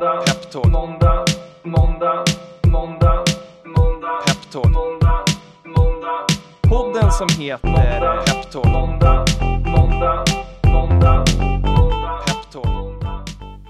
[0.00, 0.66] måndag, Peptalk.
[0.72, 1.24] måndag,
[1.62, 2.24] måndag,
[2.66, 3.24] måndag,
[3.64, 4.64] måndag, Peptalk.
[4.74, 5.24] måndag,
[5.64, 6.26] måndag,
[6.62, 8.64] Podden som heter Peptalk.
[8.66, 9.24] måndag,
[9.66, 10.24] måndag,
[10.64, 11.24] måndag,
[11.66, 13.02] måndag, Peptalk.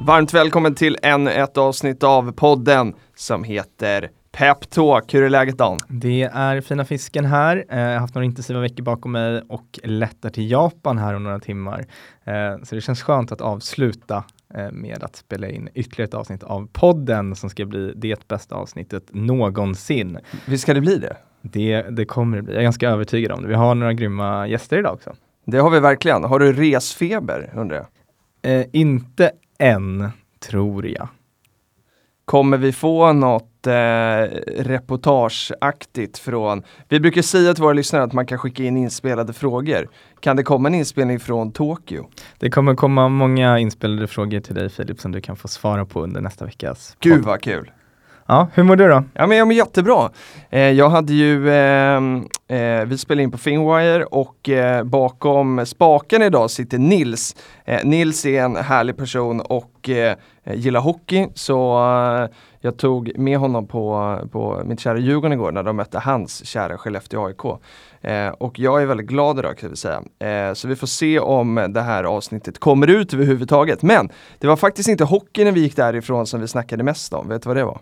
[0.07, 5.15] Varmt välkommen till ännu ett avsnitt av podden som heter Peptalk.
[5.15, 5.79] Hur är läget Dan?
[5.89, 7.65] Det är fina fisken här.
[7.71, 11.23] Eh, Jag har haft några intensiva veckor bakom mig och lättar till Japan här om
[11.25, 11.85] några timmar.
[12.25, 14.25] Eh, Så det känns skönt att avsluta
[14.73, 19.05] med att spela in ytterligare ett avsnitt av podden som ska bli det bästa avsnittet
[19.11, 20.19] någonsin.
[20.47, 21.17] Visst ska det bli det?
[21.43, 22.53] Det, det kommer det bli.
[22.53, 23.49] Jag är ganska övertygad om det.
[23.49, 25.15] Vi har några grymma gäster idag också.
[25.45, 26.25] Det har vi verkligen.
[26.25, 27.87] Har du resfeber undrar jag?
[28.43, 30.09] Eh, inte än,
[30.39, 31.09] tror jag.
[32.31, 33.73] Kommer vi få något eh,
[34.63, 39.89] reportageaktigt från, vi brukar säga till våra lyssnare att man kan skicka in inspelade frågor.
[40.21, 42.09] Kan det komma en inspelning från Tokyo?
[42.39, 46.03] Det kommer komma många inspelade frågor till dig Filip som du kan få svara på
[46.03, 47.71] under nästa veckas Gud vad kul!
[48.31, 49.05] Ja, hur mår du då?
[49.15, 50.11] Ja men jag mår jättebra.
[50.51, 51.97] Eh, jag hade ju, eh,
[52.49, 57.37] eh, vi spelade in på Finwire och eh, bakom spaken idag sitter Nils.
[57.65, 61.79] Eh, Nils är en härlig person och eh, gillar hockey så
[62.23, 66.47] eh, jag tog med honom på, på mitt kära Djurgården igår när de mötte hans
[66.47, 67.45] kära Skellefteå AIK.
[68.01, 70.03] Eh, och jag är väldigt glad idag kan vi säga.
[70.19, 73.83] Eh, så vi får se om det här avsnittet kommer ut överhuvudtaget.
[73.83, 77.29] Men det var faktiskt inte hockey när vi gick därifrån som vi snackade mest om.
[77.29, 77.81] Vet du vad det var?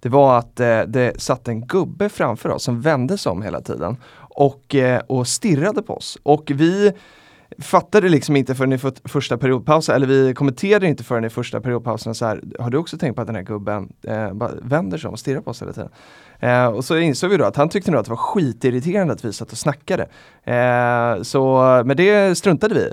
[0.00, 3.60] Det var att eh, det satt en gubbe framför oss som vände sig om hela
[3.60, 6.18] tiden och, eh, och stirrade på oss.
[6.22, 6.92] Och vi
[7.58, 11.60] fattade liksom inte förrän i för, första periodpausen, eller vi kommenterade inte förrän i första
[11.60, 14.30] periodpausen så här, har du också tänkt på att den här gubben eh,
[14.62, 15.90] vänder sig om och stirrar på oss hela tiden?
[16.40, 19.24] Eh, och så insåg vi då att han tyckte nog att det var skitirriterande att
[19.24, 20.08] vi satt och snackade.
[20.44, 22.92] Eh, så, men det struntade vi.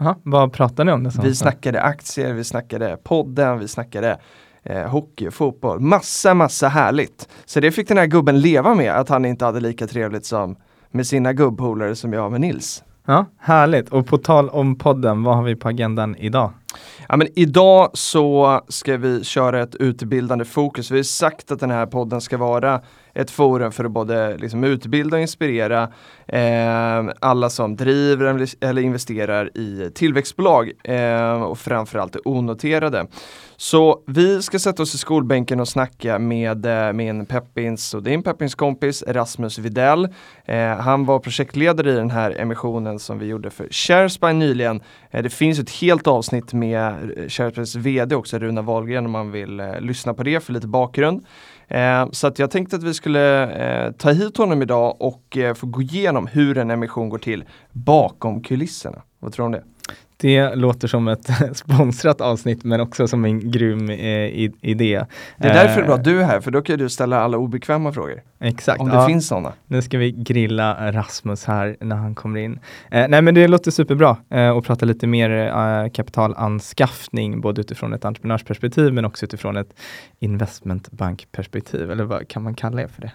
[0.00, 1.04] Aha, vad pratar ni om?
[1.04, 4.18] Det Vi snackade aktier, vi snackade podden, vi snackade
[4.68, 7.28] eh, hockey, fotboll, massa, massa härligt.
[7.44, 10.56] Så det fick den här gubben leva med, att han inte hade lika trevligt som
[10.90, 12.82] med sina gubbpolare som jag med Nils.
[13.06, 13.88] Ja, härligt.
[13.88, 16.50] Och på tal om podden, vad har vi på agendan idag?
[17.08, 20.90] Ja, men idag så ska vi köra ett utbildande fokus.
[20.90, 22.80] Vi har sagt att den här podden ska vara
[23.18, 25.88] ett forum för att både liksom utbilda och inspirera
[26.26, 28.24] eh, alla som driver
[28.60, 33.06] eller- investerar i tillväxtbolag eh, och framförallt det onoterade.
[33.56, 38.22] Så vi ska sätta oss i skolbänken och snacka med eh, min Peppins och din
[38.22, 40.08] Peppins kompis Rasmus Videll.
[40.44, 44.80] Eh, han var projektledare i den här emissionen som vi gjorde för Sharespy nyligen.
[45.10, 46.86] Eh, det finns ett helt avsnitt med
[47.16, 50.66] eh, Sharespys VD också, Runa Wahlgren, om man vill eh, lyssna på det för lite
[50.66, 51.24] bakgrund.
[51.68, 53.42] Eh, så att jag tänkte att vi skulle
[53.86, 57.44] eh, ta hit honom idag och eh, få gå igenom hur en emission går till
[57.72, 59.02] bakom kulisserna.
[59.18, 59.64] Vad tror du om det?
[60.20, 65.04] Det låter som ett sponsrat avsnitt men också som en grym eh, idé.
[65.36, 66.88] Det är därför det är bra Eh, att du är här, för då kan du
[66.88, 68.22] ställa alla obekväma frågor.
[68.40, 68.80] Exakt.
[68.80, 69.52] Om det ja, finns sådana.
[69.66, 72.60] Nu ska vi grilla Rasmus här när han kommer in.
[72.90, 77.92] Eh, nej men det låter superbra eh, och prata lite mer eh, kapitalanskaffning både utifrån
[77.92, 79.74] ett entreprenörsperspektiv men också utifrån ett
[80.18, 81.90] investmentbankperspektiv.
[81.90, 83.12] Eller vad kan man kalla det för det?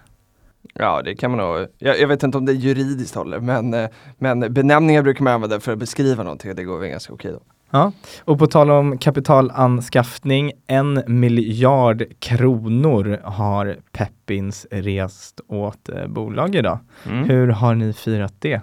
[0.74, 1.68] Ja, det kan man nog.
[1.78, 5.60] Jag, jag vet inte om det juridiskt håller, men, eh, men benämningar brukar man använda
[5.60, 7.40] för att beskriva någonting och det går väl ganska okej då.
[7.76, 7.92] Ja,
[8.26, 16.80] och på tal om kapitalanskaffning, en miljard kronor har Peppins rest åt eh, bolag idag.
[17.10, 17.30] Mm.
[17.30, 18.62] Hur har ni firat det?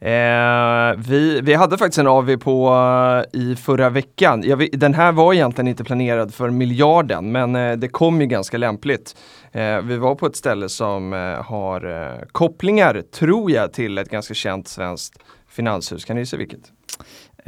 [0.00, 4.42] Eh, vi, vi hade faktiskt en AV på uh, i förra veckan.
[4.46, 8.58] Jag, den här var egentligen inte planerad för miljarden men eh, det kom ju ganska
[8.58, 9.16] lämpligt.
[9.52, 14.10] Eh, vi var på ett ställe som eh, har eh, kopplingar, tror jag, till ett
[14.10, 16.04] ganska känt svenskt finanshus.
[16.04, 16.72] Kan ni se vilket?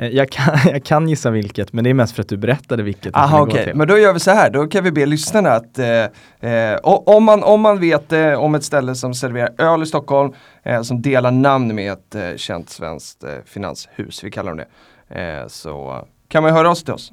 [0.00, 2.83] Eh, Jag kan, jag kan gissa vilket, men det är mest för att du berättade
[2.83, 3.06] vilket.
[3.06, 3.75] vi Aha okej, till.
[3.75, 7.25] men då gör vi så här, då kan vi be lyssnarna att eh, eh, om,
[7.25, 11.03] man, om man vet eh, om ett ställe som serverar öl i Stockholm eh, som
[11.03, 14.65] delar namn med ett eh, känt svenskt finanshus, vi kallar dem
[15.09, 17.12] det, så kan man höra oss till oss.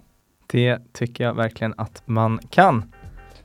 [0.51, 2.91] Det tycker jag verkligen att man kan.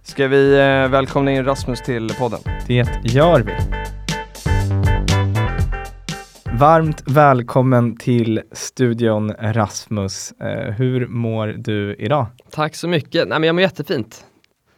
[0.02, 0.50] Ska vi
[0.90, 2.40] välkomna in Rasmus till podden?
[2.66, 3.52] Det gör vi.
[6.62, 10.32] Varmt välkommen till studion Rasmus.
[10.32, 12.26] Eh, hur mår du idag?
[12.50, 13.28] Tack så mycket.
[13.28, 14.24] Nej, men jag mår jättefint.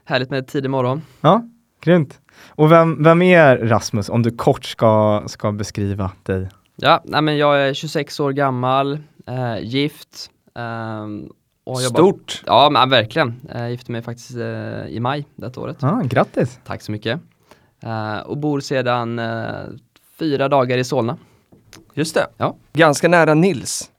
[0.04, 1.02] Härligt med tidig morgon.
[1.20, 1.42] Ja,
[1.80, 2.20] grymt.
[2.48, 6.48] Och vem, vem är Rasmus om du kort ska, ska beskriva dig?
[6.76, 10.30] Ja, nej, men jag är 26 år gammal, eh, gift.
[10.54, 11.28] ehm,
[11.64, 12.42] och jobbar- Stort!
[12.46, 13.40] Ja, men verkligen.
[13.54, 15.84] Jag gifte mig faktiskt eh, i maj detta året.
[15.84, 16.60] Ah, grattis!
[16.66, 17.20] Tack så mycket.
[17.82, 19.46] Eh, och bor sedan eh,
[20.18, 21.16] fyra dagar i Solna.
[21.94, 22.26] Just det.
[22.36, 22.56] Ja.
[22.72, 23.90] Ganska nära Nils.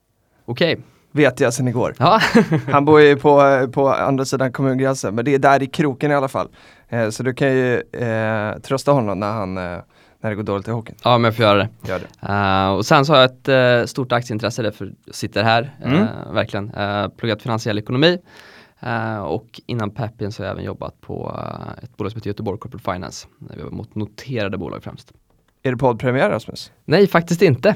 [0.45, 0.77] Okej,
[1.11, 1.95] vet jag sedan igår.
[1.97, 2.19] Ja,
[2.71, 6.15] Han bor ju på, på andra sidan kommungränsen, men det är där i kroken i
[6.15, 6.47] alla fall.
[6.89, 9.63] Eh, så du kan ju eh, trösta honom när, han, eh,
[10.21, 10.95] när det går dåligt i hockeyn.
[11.03, 11.69] ja men jag får göra det.
[11.87, 12.33] Gör det.
[12.33, 16.05] Eh, och sen så har jag ett stort aktieintresse därför jag sitter här, Mm.
[16.33, 16.73] verkligen.
[16.73, 18.19] Uh, pluggat finansiell ekonomi
[18.79, 22.29] Eh, och innan Pepin så har jag även jobbat på eh, ett bolag som heter
[22.29, 23.27] Göteborg Corporate Finance.
[23.39, 25.11] Där vi har mot noterade bolag främst.
[25.65, 26.71] Är det poddpremiär Rasmus?
[26.85, 27.75] Nej, faktiskt inte.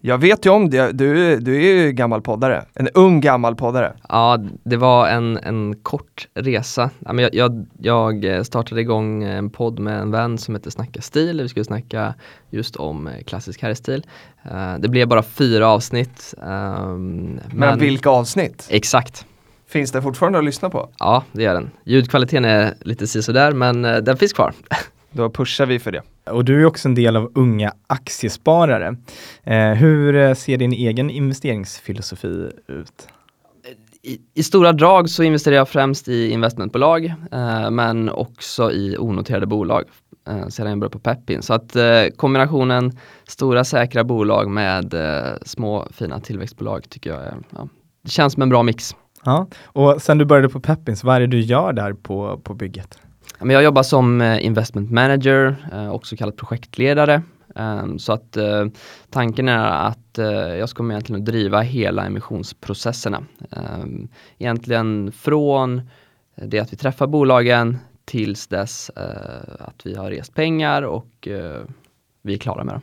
[0.00, 2.64] Jag vet ju om det, du, du är ju gammal poddare.
[2.74, 3.92] En ung gammal poddare.
[4.08, 6.90] Ja, det var en, en kort resa.
[6.98, 11.00] Ja, men jag, jag, jag startade igång en podd med en vän som heter Snacka
[11.00, 11.40] stil.
[11.42, 12.14] Vi skulle snacka
[12.50, 14.06] just om eh, klassisk herrstil.
[14.50, 16.34] Eh, det blev bara fyra avsnitt.
[16.46, 18.68] ehm, Men, vilka avsnitt?
[18.70, 19.26] Exakt.
[19.68, 20.88] Finns det fortfarande att lyssna på?
[20.98, 21.70] Ja, det gör den.
[21.84, 24.52] Ljudkvaliteten är lite sisådär men eh, den finns kvar.
[25.10, 26.02] Då pushar vi för det.
[26.30, 28.96] Och du är också en del av unga aktiesparare.
[29.44, 33.08] Eh, hur eh, ser din egen investeringsfilosofi ut?
[34.02, 39.46] I, I stora drag så investerar jag främst i investmentbolag eh, men också i onoterade
[39.46, 39.84] bolag
[40.28, 41.42] eh, sedan jag började på Pepin.
[41.42, 42.92] Så att eh, kombinationen
[43.28, 47.68] stora säkra bolag med eh, små fina tillväxtbolag tycker jag är, ja,
[48.02, 48.96] det känns som en bra mix.
[49.24, 52.54] Ja, och sen du började på Peppins, vad är det du gör där på, på
[52.54, 52.98] bygget?
[53.40, 57.22] Men jag jobbar som eh, investment manager, eh, också kallad projektledare.
[57.54, 58.66] Ehm, så att eh,
[59.10, 59.98] tanken är att
[60.58, 63.24] jag ska egentligen driva hela emissionsprocesserna.
[63.50, 64.08] Ehm,
[64.38, 65.80] egentligen från
[66.36, 68.90] det att vi träffar bolagen tills dess
[69.58, 71.28] att vi har rest pengar och
[72.22, 72.82] vi är klara med dem.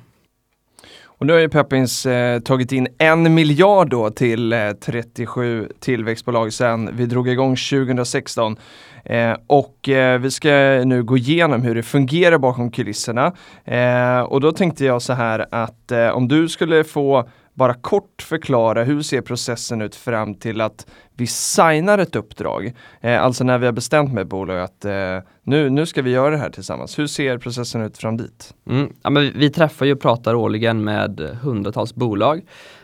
[1.17, 6.53] Och nu har ju Peppins eh, tagit in en miljard då till eh, 37 tillväxtbolag
[6.53, 8.57] sedan vi drog igång 2016.
[9.05, 10.49] Eh, och eh, vi ska
[10.85, 13.33] nu gå igenom hur det fungerar bakom kulisserna.
[13.65, 18.21] Eh, och då tänkte jag så här att eh, om du skulle få bara kort
[18.21, 22.73] förklara hur ser processen ut fram till att vi signar ett uppdrag.
[23.01, 26.29] Eh, alltså när vi har bestämt med bolag att eh, nu, nu ska vi göra
[26.29, 26.99] det här tillsammans.
[26.99, 28.53] Hur ser processen ut fram dit?
[28.69, 28.93] Mm.
[29.03, 32.41] Ja, men vi, vi träffar ju och pratar årligen med hundratals bolag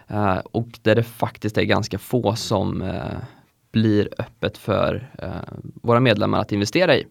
[0.08, 3.18] eh, och där det faktiskt är ganska få som eh,
[3.72, 5.30] blir öppet för eh,
[5.82, 7.06] våra medlemmar att investera i.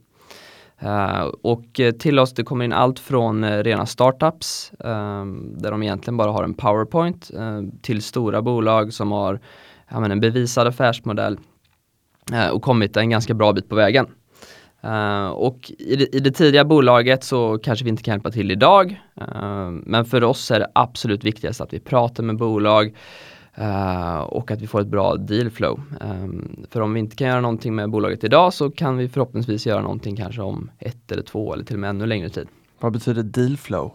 [0.85, 5.25] Uh, och eh, till oss det kommer in allt från uh, rena startups eh,
[5.57, 7.31] där de egentligen bara har en powerpoint
[7.83, 9.41] till stora bolag som har
[9.91, 11.39] ja, men en bevisad affärsmodell
[12.53, 14.07] och kommit en ganska bra bit på vägen.
[15.33, 19.01] Och i det, i det tidiga bolaget så kanske vi inte kan hjälpa till idag.
[19.83, 22.95] Men för oss är det absolut viktigast att vi pratar med bolag
[23.61, 25.81] eh, och att vi får ett bra deal flow.
[26.01, 26.27] Eh,
[26.71, 29.83] för om vi inte kan göra någonting med bolaget idag så kan vi förhoppningsvis göra
[29.83, 32.49] någonting kanske om ett eller två eller till och med ännu längre tid.
[32.81, 33.93] Vad betyder deal flow?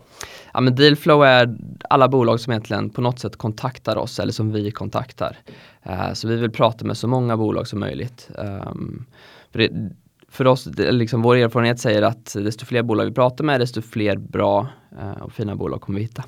[0.53, 1.57] Ja men deal flow är
[1.89, 5.37] alla bolag som egentligen på något sätt kontaktar oss eller som vi kontaktar.
[5.83, 8.29] Eh, så vi vill prata med så många bolag som möjligt.
[8.37, 9.05] Ehm,
[9.51, 9.91] för, det,
[10.29, 13.81] för oss, det, liksom vår erfarenhet säger att desto fler bolag vi pratar med desto
[13.81, 14.67] fler bra
[15.01, 16.23] eh, och fina bolag kommer vi hitta.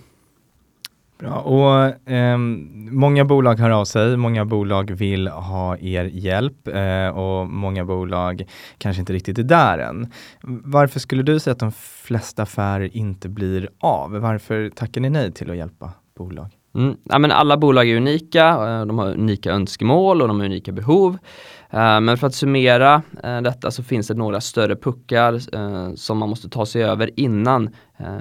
[1.20, 1.34] Bra.
[1.34, 2.38] Och, eh,
[2.92, 8.44] många bolag hör av sig, många bolag vill ha er hjälp eh, och många bolag
[8.78, 10.12] kanske inte riktigt är där än.
[10.64, 14.12] Varför skulle du säga att de flesta affärer inte blir av?
[14.12, 16.58] Varför tackar ni nej till att hjälpa bolag?
[16.76, 16.96] Mm.
[17.04, 20.72] Ja, men alla bolag är unika, eh, de har unika önskemål och de har unika
[20.72, 21.18] behov.
[21.70, 25.40] Eh, men för att summera eh, detta så finns det några större puckar
[25.96, 27.70] som man måste ta sig över innan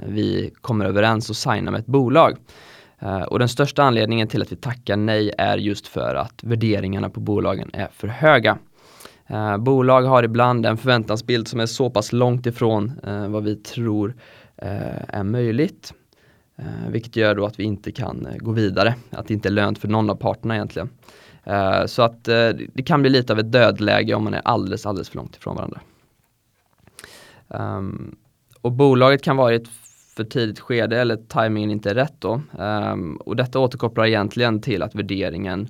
[0.05, 2.37] vi kommer överens och signar med ett bolag.
[2.99, 7.09] Eh, och den största anledningen till att vi tackar nej är just för att värderingarna
[7.09, 8.57] på bolagen är för höga.
[9.27, 13.55] Eh, bolag har ibland en förväntansbild som är så pass långt ifrån eh, vad vi
[13.55, 14.15] tror
[14.55, 15.93] eh, är möjligt.
[16.57, 19.51] Eh, vilket gör då att vi inte kan eh, gå vidare, att det inte är
[19.51, 20.89] lönt för någon av parterna egentligen.
[21.43, 24.85] Eh, så att eh, det kan bli lite av ett dödläge om man är alldeles,
[24.85, 25.79] alldeles för långt ifrån varandra.
[27.49, 28.15] Ehm,
[28.61, 29.67] och bolaget kan vara i ett
[30.17, 32.41] för tidigt skede eller tajmingen inte är rätt då.
[32.57, 35.61] Um, och detta återkopplar egentligen till att värderingen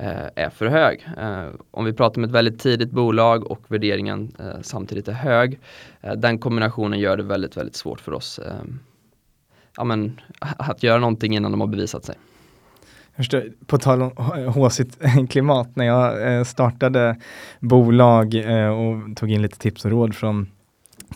[0.00, 1.08] uh, är för hög.
[1.20, 5.58] Uh, om vi pratar om ett väldigt tidigt bolag och värderingen uh, samtidigt är hög,
[6.16, 8.78] den kombinationen gör det väldigt, väldigt svårt för oss ehm,
[9.76, 12.14] ja, men, att göra någonting innan de har bevisat sig.
[13.16, 14.10] Förstår, på tal om
[14.54, 14.98] håsigt
[15.30, 17.16] klimat, när jag startade
[17.60, 18.34] bolag
[18.72, 20.48] och tog in lite tips och råd från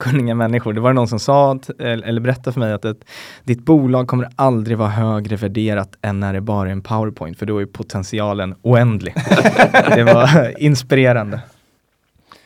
[0.00, 0.72] kunniga människor.
[0.72, 3.04] Det var någon som sa, eller berättade för mig att ett,
[3.44, 7.46] ditt bolag kommer aldrig vara högre värderat än när det bara är en powerpoint, för
[7.46, 9.14] då är potentialen oändlig.
[9.94, 11.40] det var inspirerande.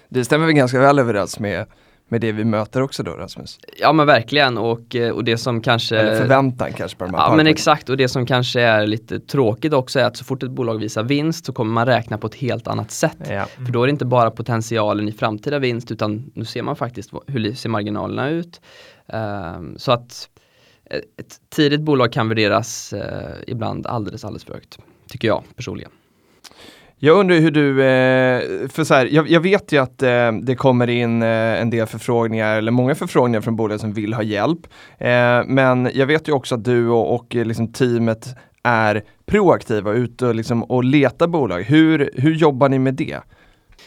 [0.09, 1.67] Det stämmer väl ganska väl överens med,
[2.09, 3.59] med det vi möter också då Rasmus?
[3.81, 7.21] Ja men verkligen och, eh, och det som kanske Eller förväntan kanske på de här
[7.21, 10.43] Ja men exakt och det som kanske är lite tråkigt också är att så fort
[10.43, 13.19] ett bolag visar vinst så kommer man räkna på ett helt annat sätt.
[13.29, 13.47] Ja.
[13.67, 17.11] För då är det inte bara potentialen i framtida vinst utan nu ser man faktiskt
[17.27, 18.61] hur ser marginalerna ut.
[19.07, 20.29] Ehm, så att
[20.91, 24.79] ett tidigt bolag kan värderas eh, ibland alldeles, alldeles för högt.
[25.09, 25.91] Tycker jag personligen.
[27.05, 30.57] Jag undrar hur du, eh, för så här, jag, jag vet ju att eh, det
[30.57, 31.29] kommer in eh,
[31.61, 34.61] en del förfrågningar, eller många förfrågningar från bolag som vill ha hjälp.
[35.47, 40.35] Men jag vet ju också att du och, och liksom teamet är proaktiva ute och,
[40.35, 41.63] liksom, och letar bolag.
[41.63, 43.19] Hur, hur jobbar ni med det?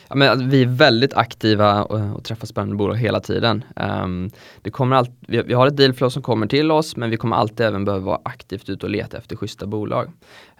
[0.10, 3.64] Ja, men vi är väldigt aktiva och, och träffar spännande bolag hela tiden.
[3.76, 4.30] Um,
[4.62, 7.36] det kommer allt, vi, vi har ett dealflow som kommer till oss men vi kommer
[7.36, 10.12] alltid även behöva vara aktivt ute och leta efter schyssta bolag.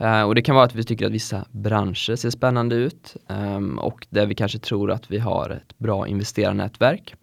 [0.02, 3.80] Uh, och det kan vara att vi tycker att vissa branscher ser spännande ut um,
[3.80, 7.16] och där vi kanske tror att vi har ett bra investerarnätverk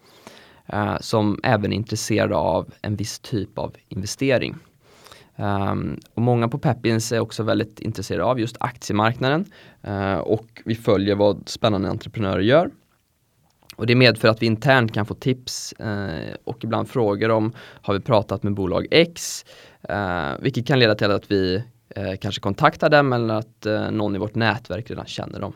[0.74, 4.54] uh, som även är intresserade av en viss typ av investering.
[5.36, 9.44] Um, och många på Peppins är också väldigt intresserade av just aktiemarknaden
[9.88, 12.70] uh, och vi följer vad spännande entreprenörer gör.
[13.76, 17.94] Och det medför att vi internt kan få tips uh, och ibland frågor om har
[17.94, 19.44] vi pratat med bolag X
[19.90, 21.62] uh, vilket kan leda till att vi
[22.20, 25.52] kanske kontaktar dem eller att någon i vårt nätverk redan känner dem.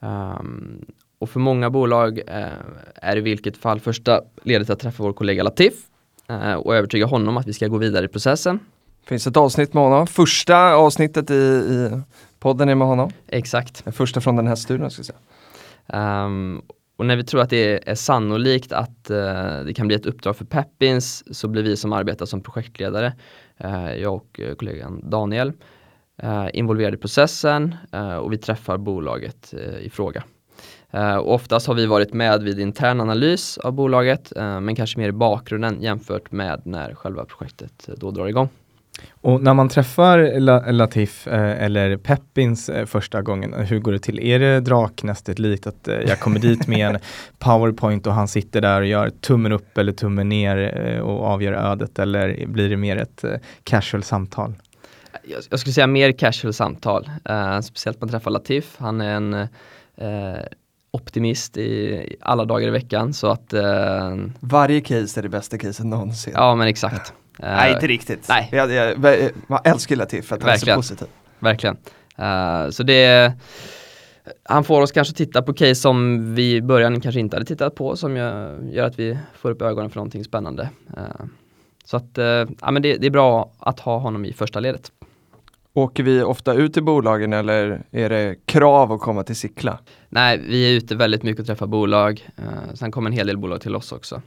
[0.00, 0.84] Um,
[1.18, 2.46] och för många bolag uh,
[2.94, 5.74] är i vilket fall första ledet att träffa vår kollega Latif
[6.56, 8.60] och övertyga honom att vi ska gå vidare i processen.
[9.06, 10.06] Finns ett avsnitt med honom.
[10.06, 12.00] Första avsnittet i, i
[12.38, 13.10] podden är med honom.
[13.28, 13.84] Exakt.
[13.84, 15.18] Det första från den här studien ska jag säga.
[15.86, 16.62] Ehm,
[16.96, 20.36] och när vi tror att det är sannolikt att eh, det kan bli ett uppdrag
[20.36, 23.12] för Peppins så blir vi som arbetar som projektledare,
[23.58, 25.52] eh, jag och eh, kollegan Daniel,
[26.22, 30.22] eh, involverade i processen eh, och vi träffar bolaget eh, i fråga.
[30.92, 35.08] Eh, oftast har vi varit med vid intern analys av bolaget eh, men kanske mer
[35.08, 38.48] i bakgrunden jämfört med när själva projektet eh, då drar igång.
[39.10, 43.98] Och när man träffar La Latif eh, eller Peppins eh, första gången, hur går det
[43.98, 44.20] till?
[44.20, 46.98] Är det draknästet likt att eh, jag kommer dit med en
[47.38, 51.52] powerpoint och han sitter där och gör tummen upp eller tummen ner eh, och avgör
[51.52, 53.34] ödet eller blir det mer ett eh,
[53.64, 54.54] casual samtal?
[55.24, 57.10] jag, jag skulle säga mer casual samtal.
[57.24, 58.74] Eh, speciellt man träffar Latif.
[58.78, 59.34] Han är en
[59.96, 60.42] eh,
[60.94, 63.12] optimist i, alla dagar i veckan.
[63.12, 66.32] Så att, eh, Varje case är det bästa caset någonsin.
[66.36, 67.12] ja men exakt.
[67.38, 68.26] Eh, Nej, inte riktigt.
[68.28, 68.48] nej.
[68.52, 70.78] Jag, jag, jag, man älskar Latif för att han är så Verkligen.
[70.78, 71.08] positiv.
[71.38, 71.76] Verkligen.
[72.18, 73.32] Eh, så det
[74.44, 77.74] han får oss kanske titta på case som vi i början kanske inte hade tittat
[77.74, 80.68] på som gör, att vi får upp ögonen för någonting spännande.
[80.96, 81.02] Eh,
[81.84, 82.24] så att eh,
[82.60, 84.92] ja, men det, det är bra att ha honom i första ledet.
[85.74, 89.78] Åker vi ofta ut till bolagen eller är det krav att komma till Sickla?
[90.08, 92.28] Nej, vi är ute väldigt mycket och träffar bolag.
[92.36, 94.22] Eh, sen kommer en hel del bolag till oss också.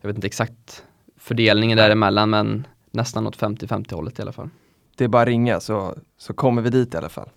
[0.00, 0.82] Jag vet inte exakt
[1.18, 4.48] fördelningen däremellan men nästan åt 50-50 hållet i alla fall.
[4.96, 7.28] Det är bara att ringa så, så kommer vi dit i alla fall.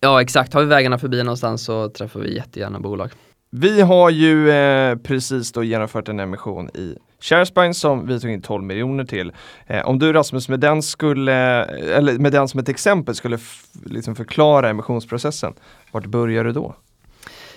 [0.00, 3.10] Ja exakt, har vi vägarna förbi någonstans så träffar vi jättegärna bolag.
[3.50, 8.42] Vi har ju eh, precis då genomfört en emission i Sharespine som vi tog in
[8.42, 9.32] 12 miljoner till.
[9.66, 13.38] Eh, om du Rasmus med den, skulle, eller med den som ett exempel skulle
[13.84, 15.52] liksom förklara emissionsprocessen,
[15.92, 16.74] vart börjar du då?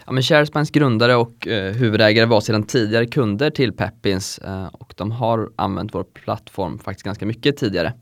[0.05, 4.93] Ja, men Sharespines grundare och eh, huvudägare var sedan tidigare kunder till Peppins eh, och
[4.98, 7.93] de har använt vår plattform faktiskt ganska mycket tidigare.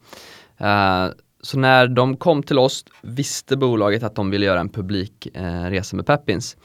[0.57, 1.07] Eh,
[1.41, 5.63] så när de kom till oss visste bolaget att de ville göra en publik eh,
[5.63, 6.57] resa med Peppins.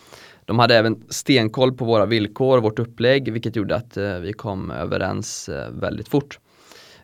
[0.48, 4.32] De hade även stenkoll på våra villkor och vårt upplägg vilket gjorde att eh, vi
[4.32, 6.38] kom överens eh, väldigt fort.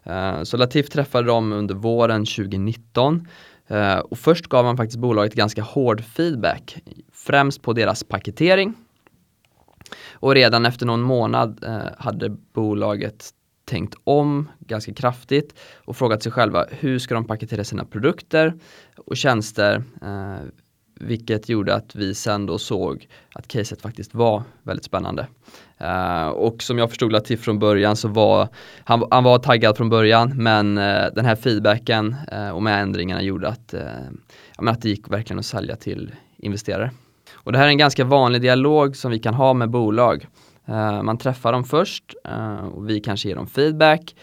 [0.03, 3.29] Eh, så Latif träffade dem under våren 2019
[3.67, 6.77] eh, och först gav han faktiskt bolaget ganska hård feedback
[7.13, 8.75] främst på deras paketering.
[10.13, 13.31] Och redan efter någon månad eh, hade bolaget
[13.65, 18.55] tänkt om ganska kraftigt och frågat sig själva hur ska de paketera sina produkter
[18.97, 20.49] och tjänster eh,
[21.05, 25.27] vilket gjorde att vi sen då såg att caset faktiskt var väldigt spännande.
[25.81, 28.49] Uh, och som jag förstod Latif från början så var
[28.85, 33.23] han, han var taggad från början men uh, den här feedbacken uh, och med ändringarna
[33.23, 33.75] gjorde att,
[34.57, 36.91] ja, men att det gick verkligen att sälja till investerare.
[37.35, 40.27] Och det här är en ganska vanlig dialog som vi kan ha med bolag.
[41.03, 42.15] Man träffar dem först
[42.73, 44.15] och vi kanske ger dem feedback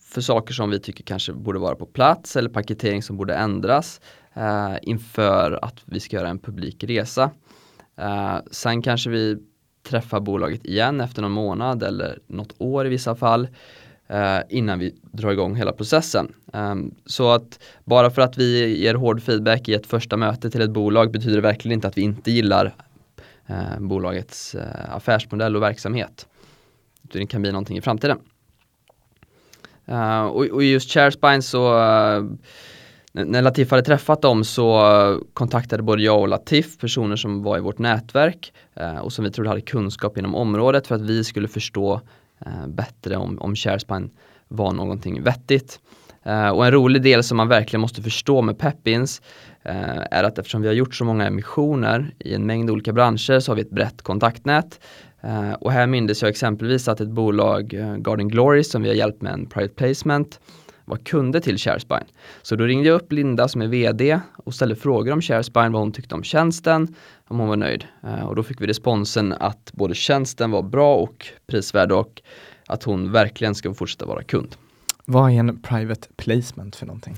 [0.00, 4.00] för saker som vi tycker kanske borde vara på plats eller paketering som borde ändras
[4.38, 7.30] eh, inför att vi ska göra en publik resa.
[7.96, 9.38] Eh, sen kanske vi
[9.88, 13.48] träffar bolaget igen efter någon månad eller något år i vissa fall
[14.06, 16.32] eh, innan vi drar igång hela processen.
[16.52, 20.60] Ehm, så att bara för att vi ger hård feedback i ett första möte till
[20.60, 22.74] ett bolag betyder det verkligen inte att vi inte gillar
[23.46, 26.26] eh, bolagets eh, affärsmodell och verksamhet.
[27.02, 28.18] det kan bli någonting i framtiden.
[29.88, 32.24] Uh, och, och just ShareSpine så uh,
[33.12, 37.58] när Latif hade träffat dem så eh, kontaktade både jag och Latif personer som var
[37.58, 41.24] i vårt nätverk eh, och som vi trodde hade kunskap inom området för att vi
[41.24, 42.00] skulle förstå
[42.46, 44.10] eh, bättre om, om ShareSpine
[44.48, 45.80] var någonting vettigt.
[46.54, 49.22] och en rolig del som man verkligen måste förstå med Pepins
[50.10, 53.50] är att eftersom vi har gjort så många emissioner i en mängd olika branscher så
[53.50, 54.80] har vi ett brett kontaktnät
[55.58, 59.32] och här mindes jag exempelvis att ett bolag, Garden Glory, som vi har hjälpt med
[59.32, 60.40] en private placement,
[60.88, 62.06] var kunder till ShareSpine.
[62.42, 65.82] Så då ringde jag upp Linda som är VD och ställde frågor om ShareSpine, vad
[65.82, 66.94] hon tyckte om tjänsten,
[67.28, 67.84] om hon var nöjd.
[68.04, 72.22] Uh, och då fick vi responsen att både tjänsten var bra och prisvärd och
[72.66, 74.56] att hon verkligen ska fortsätta vara kund.
[75.04, 77.16] Vad är en private placement för någonting?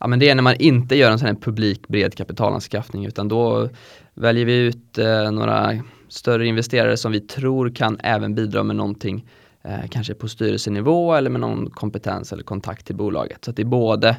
[0.00, 3.28] Ja men det är när man inte gör en sån här publik bred kapitalanskaffning utan
[3.28, 3.68] då
[4.14, 4.98] väljer vi ut
[5.32, 5.72] några
[6.08, 9.24] större investerare som vi tror kan även bidra med någonting
[9.68, 13.44] eh, kanske på styrelsenivå eller med någon kompetens eller kontakt till bolaget.
[13.44, 14.16] Så det är både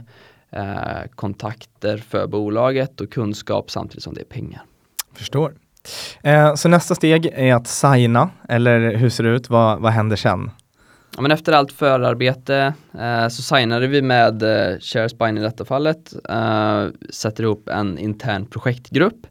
[0.50, 4.62] eh, kontakter för bolaget och kunskap samtidigt som det är pengar.
[5.13, 5.53] Förstår.
[6.24, 9.50] Eh, så nästa steg är att signa, eller hur ser det ut?
[9.50, 10.51] Vad, vad händer sen?
[11.15, 16.13] Ja, men efter allt förarbete eh, så signade vi med eh, ShareSpine i detta fallet,
[16.29, 19.27] eh, sätter ihop en intern projektgrupp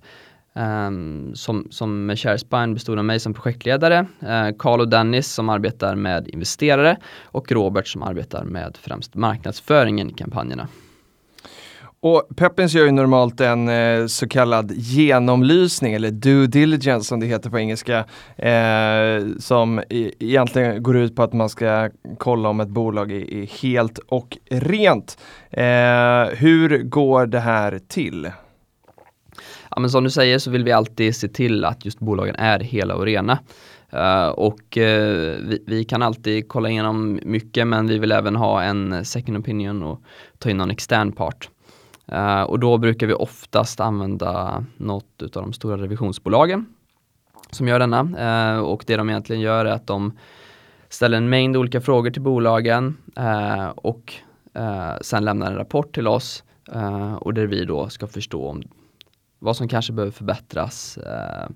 [0.59, 5.49] Um, som, som med ShareSpine bestod av mig som projektledare, uh, Carl och Dennis som
[5.49, 10.69] arbetar med investerare och Robert som arbetar med främst marknadsföringen i kampanjerna.
[12.01, 17.27] Och Peppins gör ju normalt en eh, så kallad genomlysning eller due diligence som det
[17.27, 18.05] heter på engelska.
[18.37, 23.35] Eh, som e egentligen går ut på att man ska kolla om ett bolag är,
[23.35, 25.19] är helt och rent.
[25.51, 28.31] Eh, hur går det här till?
[29.79, 32.61] Ja, men som du säger så vill vi alltid se till att just bolagen är
[32.61, 33.39] hela och rena.
[33.95, 34.83] Uh, och uh,
[35.49, 39.83] vi, vi, kan alltid kolla igenom mycket men vi vill även ha en second opinion
[39.83, 40.03] och
[40.39, 41.49] ta in någon extern part.
[42.13, 46.67] Uh, och då brukar vi oftast använda något av de stora revisionsbolagen
[47.51, 48.63] som gör denna.
[48.63, 50.19] och det de egentligen gör är att de
[50.89, 52.97] ställer en mängd olika frågor till bolagen
[53.75, 54.15] och
[55.01, 56.45] sen lämnar en rapport till oss
[57.19, 58.63] och där vi då ska förstå om
[59.39, 61.49] vad som kanske behöver förbättras eh,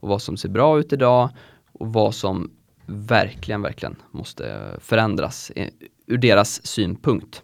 [0.00, 1.28] och vad som ser bra ut idag
[1.72, 2.50] och vad som
[2.86, 5.52] verkligen, verkligen måste förändras
[6.06, 7.42] ur deras synpunkt.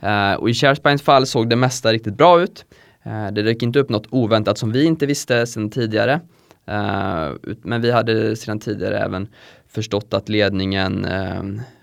[0.00, 2.64] Eh, och i ShareSpines fall såg det mesta riktigt bra ut.
[3.02, 6.20] Eh, det dök inte upp något oväntat som vi inte visste sedan tidigare.
[6.66, 7.30] Eh,
[7.62, 9.28] men vi hade sedan tidigare även
[9.68, 11.38] förstått att ledningen eh,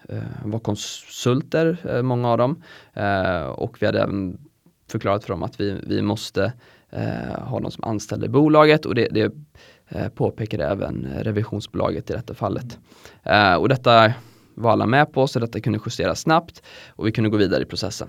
[0.10, 2.64] eh var konsulter, eh, många av dem.
[2.94, 4.38] Eh, och vi hade även
[4.92, 6.54] förklarat för dem att vi, vi måste
[6.96, 9.34] eh, ha någon som anställd i bolaget och det, det
[9.90, 12.80] eh, påpekade även revisionsbolaget i detta fallet.
[13.24, 14.14] Eh, och detta
[14.56, 17.66] var alla med på så detta kunde justeras snabbt och vi kunde gå vidare i
[17.66, 18.08] processen.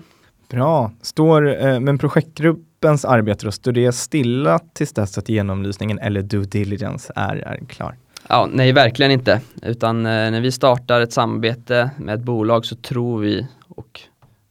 [0.49, 6.21] Bra, står, eh, men projektgruppens arbete då, står det stilla tills dess att genomlysningen eller
[6.21, 7.95] due diligence är, är klar?
[8.29, 9.41] Ja, nej, verkligen inte.
[9.61, 14.01] Utan eh, när vi startar ett samarbete med ett bolag så tror vi och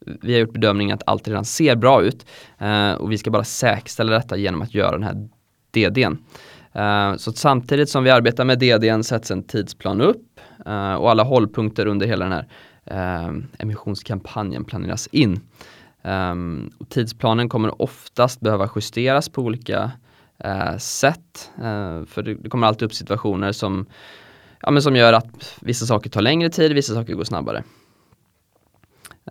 [0.06, 2.26] vi har gjort bedömningen att allt redan ser bra ut
[2.58, 5.28] eh, och vi ska bara säkerställa detta genom att göra den här
[5.70, 6.18] DDn.
[6.72, 11.22] Eh, så samtidigt som vi arbetar med DDn sätts en tidsplan upp eh, och alla
[11.22, 12.46] hållpunkter under hela den här
[12.84, 15.40] eh, emissionskampanjen planeras in.
[16.02, 16.34] Eh,
[16.78, 19.90] och tidsplanen kommer oftast behöva justeras på olika
[20.38, 21.50] eh, sätt.
[22.06, 23.86] för det, det, kommer alltid upp situationer som,
[24.60, 27.62] ja, men som gör att vissa saker tar längre tid, vissa saker går snabbare.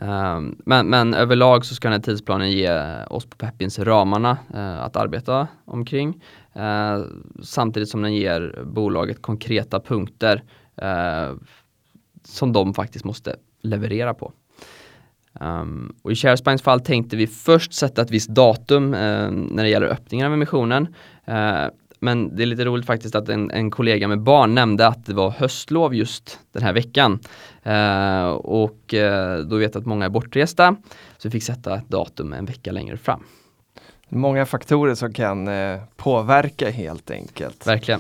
[0.02, 2.72] Um, men, men, överlag så ska den här tidsplanen ge
[3.10, 6.24] oss på Peppins ramarna uh, eh, att arbeta omkring.
[6.56, 7.06] Uh,
[7.44, 10.44] samtidigt som den ger bolaget konkreta punkter
[10.84, 11.38] uh,
[12.24, 14.32] som de faktiskt måste leverera på.
[15.40, 19.88] Um, och I ShareSpines fall tänkte vi först sätta ett visst datum när det gäller
[19.88, 20.88] öppningen av emissionen.
[22.04, 25.14] Men det är lite roligt faktiskt att en, en kollega med barn nämnde att det
[25.14, 27.20] var höstlov just den här veckan.
[27.64, 30.76] Eh, och eh, då vet jag att många är bortresta.
[31.18, 33.24] Så vi fick sätta ett datum en vecka längre fram.
[34.10, 37.68] Många faktorer som kan eh, påverka helt enkelt.
[37.68, 38.00] Verkligen.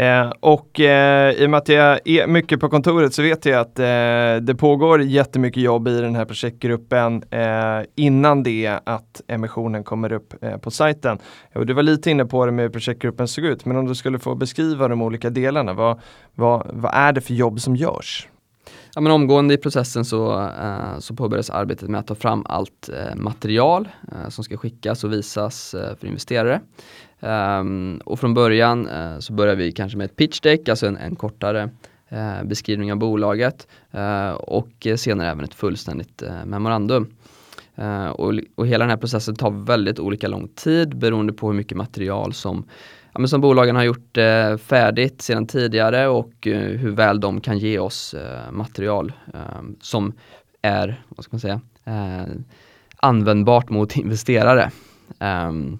[0.00, 3.60] Eh, och eh, i och med att jag är mycket på kontoret så vet jag
[3.60, 9.84] att eh, det pågår jättemycket jobb i den här projektgruppen eh, innan det att emissionen
[9.84, 11.18] kommer upp eh, på sajten.
[11.54, 13.94] Och du var lite inne på det med hur projektgruppen såg ut, men om du
[13.94, 16.00] skulle få beskriva de olika delarna, vad,
[16.34, 18.28] vad, vad är det för jobb som görs?
[18.94, 22.88] Ja, men omgående i processen så, eh, så påbörjas arbetet med att ta fram allt
[22.88, 26.60] eh, material eh, som ska skickas och visas eh, för investerare.
[27.20, 30.96] Um, och från början uh, så börjar vi kanske med ett pitch deck, alltså en,
[30.96, 31.70] en kortare
[32.12, 37.06] uh, beskrivning av bolaget uh, och senare även ett fullständigt memorandum.
[38.12, 41.76] Och, och hela den här processen tar väldigt olika lång tid beroende på hur mycket
[41.76, 42.64] material som
[43.12, 44.18] ja, men som bolagen har gjort
[44.62, 48.14] färdigt sedan tidigare och hur väl de kan ge oss
[48.50, 50.12] material ehm, som
[50.62, 51.60] är, vad ska man säga,
[52.96, 54.70] användbart mot investerare.
[55.18, 55.78] Um,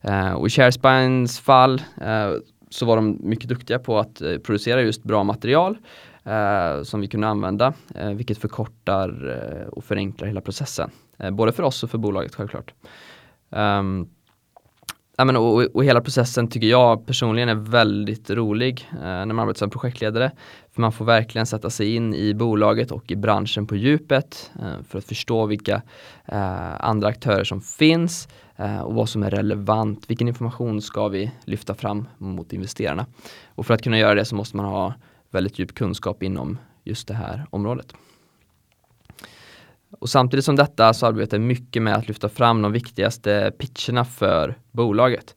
[0.00, 2.32] Eh, och i Sharespines fall eh,
[2.70, 5.78] så var de mycket duktiga på att eh, producera just bra material
[6.24, 10.90] eh, som vi kunde använda, eh, vilket förkortar och förenklar hela processen.
[11.32, 12.74] både för oss och för bolaget självklart.
[13.50, 14.08] Um,
[15.18, 19.38] ja, men, och, och, hela processen tycker jag personligen är väldigt rolig eh, när man
[19.38, 20.30] arbetar som projektledare.
[20.72, 24.82] För man får verkligen sätta sig in i bolaget och i branschen på djupet eh,
[24.88, 25.82] för att förstå vilka
[26.24, 30.04] eh, andra aktörer som finns eh, och vad som är relevant.
[30.10, 33.06] Vilken information ska vi lyfta fram mot investerarna?
[33.46, 34.94] Och för att kunna göra det så måste man ha
[35.30, 37.94] väldigt djup kunskap inom just det här området.
[39.98, 44.04] Och samtidigt som detta så arbetar jag mycket med att lyfta fram de viktigaste pitcherna
[44.04, 45.34] för bolaget.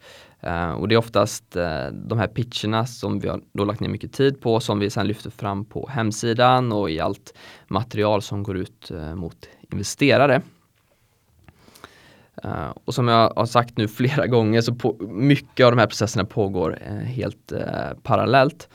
[0.47, 3.89] Uh, och det är oftast uh, de här pitcherna som vi har då lagt ner
[3.89, 7.33] mycket tid på som vi sedan lyfter fram på hemsidan och i allt
[7.67, 10.41] material som går ut uh, mot investerare.
[12.45, 15.87] Uh, och som jag har sagt nu flera gånger så på, mycket av de här
[15.87, 17.59] processerna pågår uh, helt uh,
[18.03, 18.69] parallellt.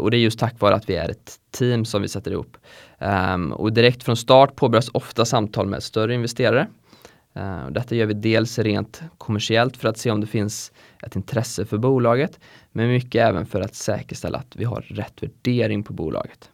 [0.00, 2.56] och det är just tack vare att vi är ett team som vi sätter ihop.
[2.98, 6.68] Um, och direkt från start påbörjas ofta samtal med större investerare.
[7.38, 11.64] Ehm, detta gör vi dels rent kommersiellt för att se om det finns ett intresse
[11.64, 12.40] för bolaget,
[12.72, 16.50] men mycket även för att säkerställa att vi har rätt värdering på bolaget.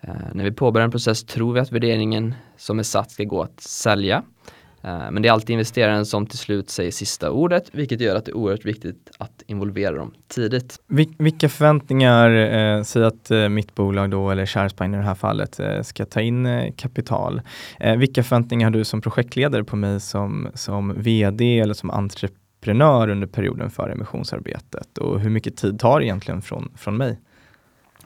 [0.00, 3.42] Ehm, när vi påbörjar en process tror vi att värderingen som är satt ska gå
[3.42, 4.22] att sälja
[4.84, 8.30] men det är alltid investeraren som till slut säger sista ordet, vilket gör att det
[8.30, 10.78] är oerhört viktigt att involvera dem tidigt.
[11.18, 15.60] Vilka förväntningar, eh, säg att eh, mitt bolag då, eller Sharespine i det här fallet,
[15.60, 17.40] eh, ska ta in eh, kapital.
[17.80, 23.08] Eh, vilka förväntningar har du som projektledare på mig som, som vd eller som entreprenör
[23.08, 24.98] under perioden för emissionsarbetet?
[24.98, 27.18] Och hur mycket tid tar det egentligen från, från mig?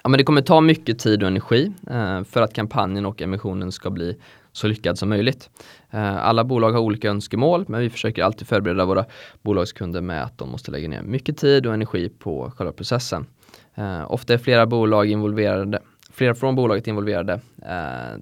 [0.02, 3.72] Ja, men det kommer ta mycket tid och energi eh, för att kampanjen och emissionen
[3.72, 4.16] ska bli
[4.58, 5.50] så lyckad som möjligt.
[5.90, 9.04] Eh, alla bolag har olika önskemål men vi försöker alltid förbereda våra
[9.42, 13.26] bolagskunder med att de måste lägga ner mycket tid och energi på själva processen.
[13.74, 15.80] Eh, ofta är flera bolag involverade,
[16.12, 18.18] flera från bolaget involverade eh,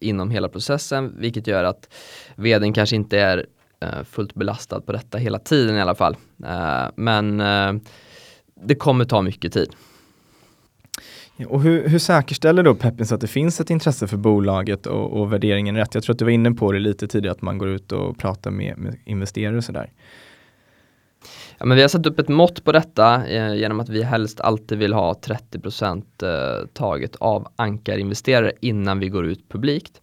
[0.00, 1.94] inom hela processen vilket gör att
[2.36, 3.46] vdn kanske inte är
[3.80, 6.16] eh, fullt belastad på detta hela tiden i alla fall.
[6.94, 7.42] men
[8.54, 9.74] det kommer ta mycket tid.
[11.48, 15.32] Och hur, hur säkerställer då Peppins att det finns ett intresse för bolaget och, och
[15.32, 15.94] värderingen rätt?
[15.94, 18.18] Jag tror att du var inne på det lite tidigare att man går ut och
[18.18, 19.90] pratar med, med investerare och sådär.
[21.58, 24.40] Ja, men vi har satt upp ett mått på detta eh, genom att vi helst
[24.40, 25.58] alltid vill ha 30
[26.22, 30.02] eh, taget av ankarinvesterare innan vi går ut publikt.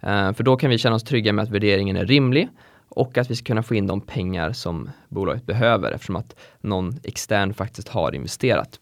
[0.00, 2.48] Eh, för då kan vi känna oss trygga med att värderingen är rimlig
[2.88, 7.00] och att vi ska kunna få in de pengar som bolaget behöver eftersom att någon
[7.04, 8.78] extern faktiskt har investerat.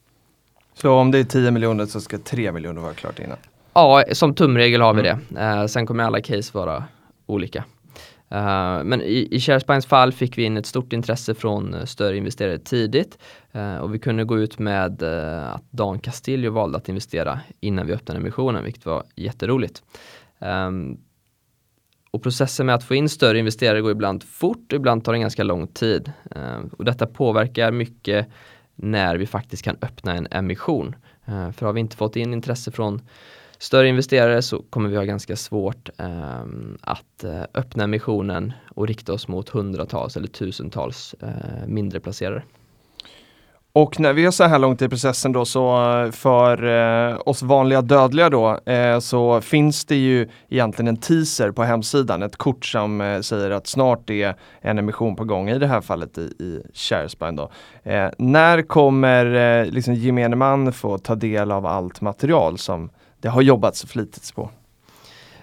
[0.80, 3.38] Så om det är 10 miljoner så ska 3 miljoner vara klart innan?
[3.72, 5.20] Ja, som tumregel har vi mm.
[5.28, 5.40] det.
[5.40, 6.84] Uh, sen kommer alla case vara
[7.26, 7.64] olika.
[8.34, 12.16] Uh, men i, i Sharespines fall fick vi in ett stort intresse från uh, större
[12.16, 13.18] investerare tidigt
[13.56, 15.02] uh, och vi kunde gå ut med
[15.54, 19.82] att Dan Castillo valde att investera innan vi öppnade emissionen, vilket var jätteroligt.
[20.38, 20.98] Um,
[22.10, 25.42] och processen med att få in större investerare går ibland fort, ibland tar det ganska
[25.42, 26.12] lång tid.
[26.30, 28.28] Ehm, och detta påverkar mycket
[28.82, 30.96] när vi faktiskt kan öppna en emission.
[31.24, 33.00] Eh, för har vi inte fått in intresse från
[33.58, 39.12] större investerare så kommer vi ha ganska svårt ehm, eh, att öppna emissionen och rikta
[39.12, 42.42] oss mot hundratals eller tusentals eh, mindre placerare.
[43.72, 46.64] Och när vi är så här långt i processen då så eh, för
[47.10, 52.22] eh, oss vanliga dödliga då eh, så finns det ju egentligen en teaser på hemsidan,
[52.22, 55.80] ett kort som eh, säger att snart är en emission på gång, i det här
[55.80, 57.50] fallet i, i Sharespine då.
[57.82, 63.28] Eh, när kommer eh, liksom gemene man få ta del av allt material som det
[63.28, 64.50] har jobbats flitigt på?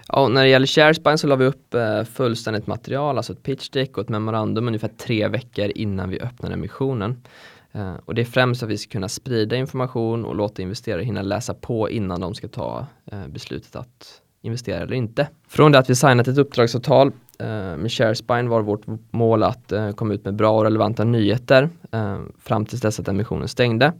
[0.08, 3.68] Ja, när det gäller Sharespine så la vi upp eh, fullständigt material, alltså ett pitch
[3.68, 7.22] deck och ett memorandum ungefär tre veckor innan vi öppnade emissionen.
[7.72, 11.22] Eh, och det är främst att vi ska kunna sprida information och låta investerare hinna
[11.22, 15.28] läsa på innan de ska ta eh, beslutet att investera eller inte.
[15.48, 20.14] Från det att vi signat ett uppdragsavtal eh, med Sharespine var vårt mål att komma
[20.14, 21.70] ut med bra och relevanta nyheter
[22.38, 23.92] fram tills dess att emissionen stängde.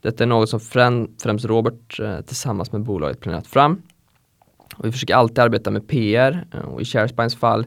[0.00, 3.82] Detta är något som främst Robert tillsammans med bolaget planerat fram.
[4.76, 7.66] Och vi försöker alltid arbeta med PR och i Sharespines fall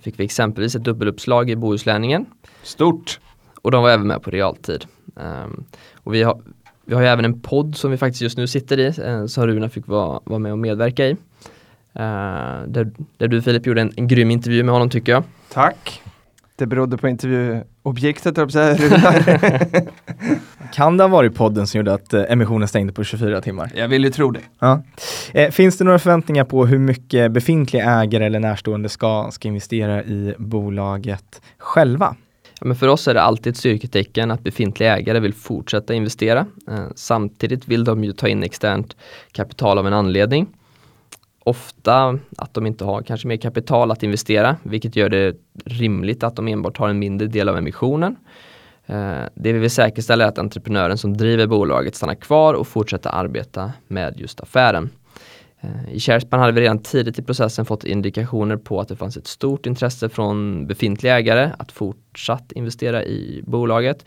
[0.00, 2.26] fick vi exempelvis ett dubbeluppslag i Bohuslänningen.
[2.62, 3.20] Stort!
[3.64, 4.84] Och de var även med på realtid.
[5.14, 6.40] Um, och vi har,
[6.84, 9.46] vi har ju även en podd som vi faktiskt just nu sitter i, eh, som
[9.46, 11.10] Runa fick vara, vara med och medverka i.
[11.92, 15.22] Eh, där, där du Filip gjorde en, en grym intervju med honom tycker jag.
[15.52, 16.02] Tack!
[16.56, 19.60] Det berodde på intervjuobjektet, höll jag säga.
[20.74, 23.72] Kan det ha varit podden som gjorde att eh, emissionen stängde på 24 timmar?
[23.74, 24.40] Jag vill ju tro det.
[24.58, 24.82] Ja.
[25.32, 30.04] Eh, finns det några förväntningar på hur mycket befintliga ägare eller närstående ska, ska investera
[30.04, 32.16] i bolaget själva?
[32.64, 36.46] Men för oss är det alltid ett styrketecken att befintliga ägare vill fortsätta investera.
[36.68, 38.96] Eh, samtidigt vill de ju ta in externt
[39.32, 40.46] kapital av en anledning.
[41.38, 46.36] Ofta att de inte har kanske mer kapital att investera, vilket gör det rimligt att
[46.36, 48.16] de enbart har en mindre del av emissionen.
[48.86, 53.10] Eh, det vi vill säkerställa är att entreprenören som driver bolaget stannar kvar och fortsätter
[53.10, 54.90] arbeta med just affären.
[55.64, 59.16] Eh, I Sharespan hade vi redan tidigt i processen fått indikationer på att det fanns
[59.16, 64.04] ett stort intresse från befintliga ägare att fortsatt investera i bolaget.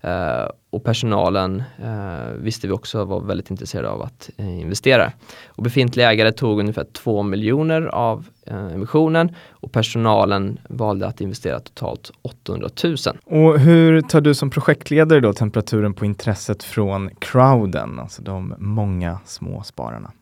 [0.00, 5.12] Eh, och personalen eh, visste vi också var väldigt intresserade av att investera.
[5.48, 12.10] Och befintliga ägare tog ungefär 2 miljoner av emissionen och personalen valde att investera totalt
[12.22, 12.96] 800 000.
[13.24, 19.18] Och hur tar du som projektledare då temperaturen på intresset från crowden, alltså de många
[19.24, 20.12] små spararna?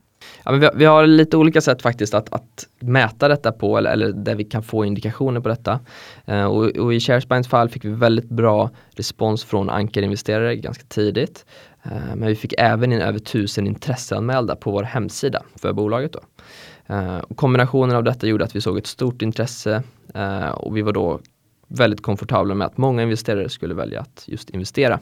[0.44, 3.78] Ja, men vi, har, vi har lite olika sätt faktiskt att, att mäta detta på
[3.78, 5.80] eller, eller där vi kan få indikationer på detta.
[6.24, 11.44] Eh, och, och, i Sharespines fall fick vi väldigt bra respons från ankarinvesterare ganska tidigt.
[11.82, 16.12] Eh, men vi fick även in över tusen intresseanmälda på vår hemsida för bolaget.
[16.12, 16.20] Då.
[16.90, 19.82] Uh, kombinationen av detta gjorde att vi såg ett stort intresse
[20.14, 21.20] eh, och vi var då
[21.68, 25.00] väldigt komfortabla med att många investerare skulle välja att just investera.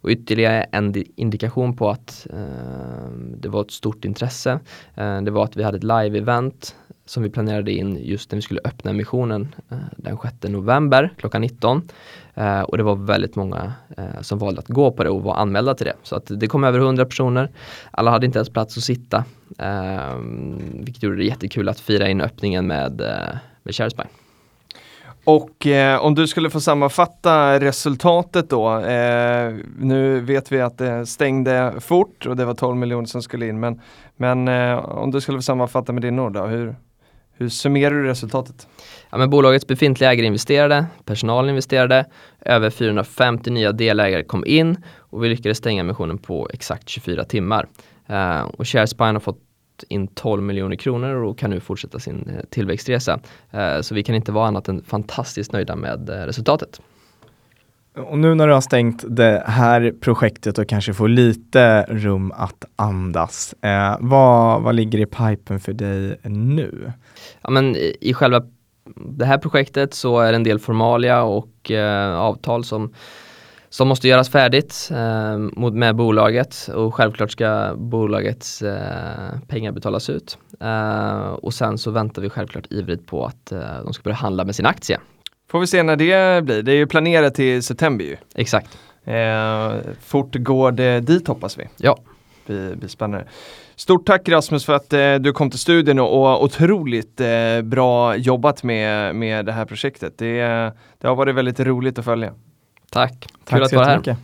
[0.00, 4.60] Och ytterligare en indikation på att eh, det var ett stort intresse.
[4.94, 6.74] Eh, det var att vi hade ett live-event
[7.10, 11.40] som vi planerade in just när vi skulle öppna emissionen eh, den 6 november klockan
[11.40, 11.88] 19.
[12.34, 15.34] Eh, och det var väldigt många eh, som valde att gå på det och var
[15.34, 15.96] anmälda till det.
[16.02, 17.50] Så att det kom över 100 personer.
[17.90, 19.24] Alla hade inte ens plats att sitta.
[19.58, 20.18] Eh,
[20.74, 24.08] vilket gjorde det jättekul att fira in öppningen med, eh, med Sharespine.
[25.30, 28.78] Och eh, om du skulle få sammanfatta resultatet då.
[28.78, 33.46] Eh, nu vet vi att det stängde fort och det var 12 miljoner som skulle
[33.46, 33.60] in.
[33.60, 33.80] Men,
[34.16, 36.76] men eh, om du skulle få sammanfatta med din ord då, hur,
[37.32, 38.68] hur summerar du resultatet?
[39.10, 42.06] Ja, men bolagets befintliga ägare investerade, personalen investerade,
[42.40, 47.66] över 450 nya delägare kom in och vi lyckades stänga emissionen på exakt 24 timmar.
[48.06, 49.49] Eh, och Sharespine har fått
[49.88, 53.20] in 12 miljoner kronor och kan nu fortsätta sin eh, tillväxtresa.
[53.50, 56.80] Eh, så vi kan inte vara annat än fantastiskt nöjda med eh, resultatet.
[57.96, 62.64] Och nu när du har stängt det här projektet och kanske får lite rum att
[62.76, 66.92] andas, eh, vad, vad ligger i pipen för dig nu?
[67.42, 68.42] Ja, men i, i själva
[68.96, 72.94] det här projektet så är det en del formalia och eh, avtal som
[73.70, 75.38] som måste göras färdigt eh,
[75.72, 80.38] med bolaget och självklart ska bolagets eh, pengar betalas ut.
[80.60, 84.44] Eh, och sen så väntar vi självklart ivrigt på att eh, de ska börja handla
[84.44, 84.98] med sin aktie.
[85.50, 86.62] Får vi se när det blir.
[86.62, 88.16] Det är ju planerat till september ju.
[88.34, 88.78] Exakt.
[89.04, 91.64] Eh, fort går det dit hoppas vi.
[91.76, 91.98] Ja.
[92.46, 93.26] Det blir spännande.
[93.76, 98.16] Stort tack Rasmus för att eh, du kom till studion och, och otroligt eh, bra
[98.16, 100.18] jobbat med, med det här projektet.
[100.18, 100.42] Det,
[100.98, 102.32] det har varit väldigt roligt att följa.
[102.90, 104.16] Tack, Tack kul att vara här.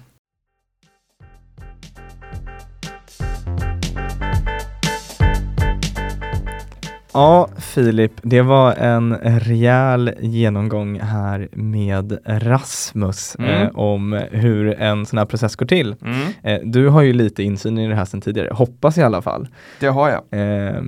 [7.13, 13.51] Ja, Filip, det var en rejäl genomgång här med Rasmus mm.
[13.51, 15.95] eh, om hur en sån här process går till.
[16.03, 16.33] Mm.
[16.43, 19.49] Eh, du har ju lite insyn i det här sedan tidigare, hoppas i alla fall.
[19.81, 20.41] Det har jag.
[20.41, 20.83] Eh,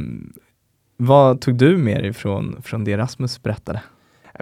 [0.97, 3.81] vad tog du med dig från, från det Rasmus berättade?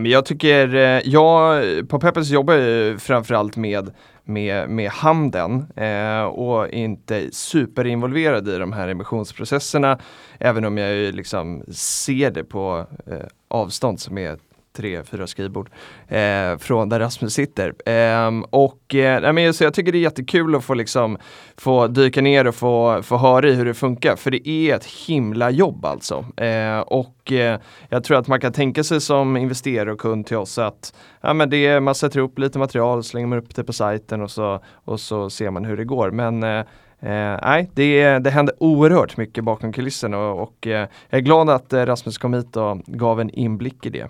[0.04, 3.90] Jag tycker, eh, jag på Peppers jobbar jag framförallt med,
[4.24, 9.98] med, med handeln eh, och inte superinvolverad i de här emissionsprocesserna.
[10.38, 14.38] Även om jag liksom ser det på eh, avstånd som är
[14.76, 15.70] tre, fyra skrivbord
[16.08, 17.74] eh, från där Rasmus sitter.
[17.88, 21.18] Eh, och eh, men, så jag tycker det är jättekul att få, liksom,
[21.56, 24.84] få dyka ner och få, få höra i hur det funkar, för det är ett
[24.84, 26.24] himla jobb alltså.
[26.36, 30.36] Eh, och eh, jag tror att man kan tänka sig som investerare och kund till
[30.36, 33.64] oss att ja, men det är, man sätter ihop lite material, slänger man upp det
[33.64, 36.10] på sajten och så, och så ser man hur det går.
[36.10, 36.64] Men eh,
[37.00, 41.50] Eh, nej, det, det händer oerhört mycket bakom kulisserna och, och eh, jag är glad
[41.50, 44.08] att eh, Rasmus kom hit och gav en inblick i det.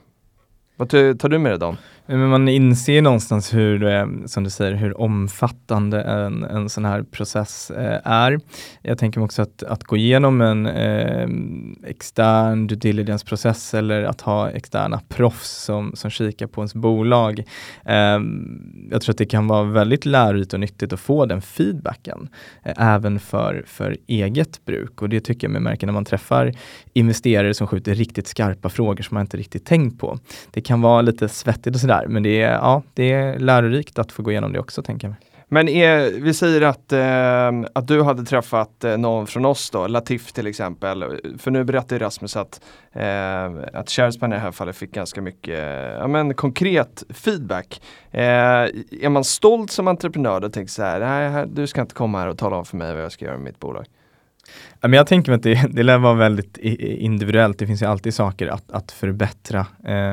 [0.76, 1.76] Vad tar du med dig Dan?
[2.08, 7.70] Men man inser någonstans hur, som du säger, hur omfattande en, en sån här process
[7.70, 8.40] eh, är.
[8.82, 11.28] Jag tänker mig också att, att gå igenom en eh,
[11.90, 17.38] extern due diligence-process eller att ha externa proffs som, som kikar på ens bolag.
[17.84, 18.20] Eh,
[18.90, 22.28] jag tror att det kan vara väldigt lärorikt och nyttigt att få den feedbacken,
[22.62, 25.02] eh, även för, för eget bruk.
[25.02, 26.52] Och det tycker jag mig märker när man träffar
[26.92, 30.18] investerare som skjuter riktigt skarpa frågor som man inte riktigt tänkt på.
[30.50, 34.12] Det kan vara lite svettigt och sådär, men det är, ja, det är lärorikt att
[34.12, 35.20] få gå igenom det också, tänker jag mig.
[35.48, 39.86] Men är, vi säger att, eh, att du hade träffat eh, någon från oss då,
[39.86, 41.04] Latif till exempel.
[41.38, 42.60] För nu berättade Rasmus att,
[42.92, 45.58] eh, att Sharespan i det här fallet fick ganska mycket
[45.98, 47.82] ja, men konkret feedback.
[48.10, 48.22] Eh,
[49.02, 52.28] är man stolt som entreprenör och tänker så här, nej du ska inte komma här
[52.28, 53.86] och tala om för mig vad jag ska göra med mitt bolag.
[54.80, 57.58] Men jag tänker mig att det, det lär vara väldigt individuellt.
[57.58, 59.66] Det finns ju alltid saker att, att förbättra.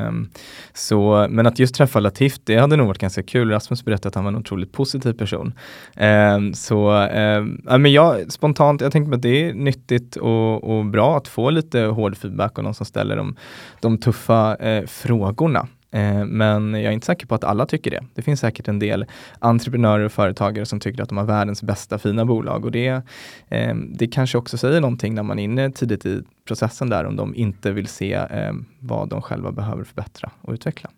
[0.08, 0.30] Um,
[0.74, 3.50] så, men att just träffa Latif, det hade nog varit ganska kul.
[3.50, 5.54] Rasmus berättade att han var en otroligt positiv person.
[5.98, 10.78] Um, så um, ja, men jag, spontant, jag tänker mig att det är nyttigt och,
[10.78, 13.36] och bra att få lite hård feedback och någon som ställer de,
[13.80, 15.67] de tuffa eh, frågorna.
[15.93, 18.03] Eh, men jag är inte säker på att alla tycker det.
[18.13, 19.06] Det finns säkert en del
[19.39, 23.01] entreprenörer och företagare som tycker att de har världens bästa fina bolag och det,
[23.49, 27.15] eh, det kanske också säger någonting när man är inne tidigt i processen där om
[27.15, 30.89] de inte vill se eh, vad de själva behöver förbättra och utveckla.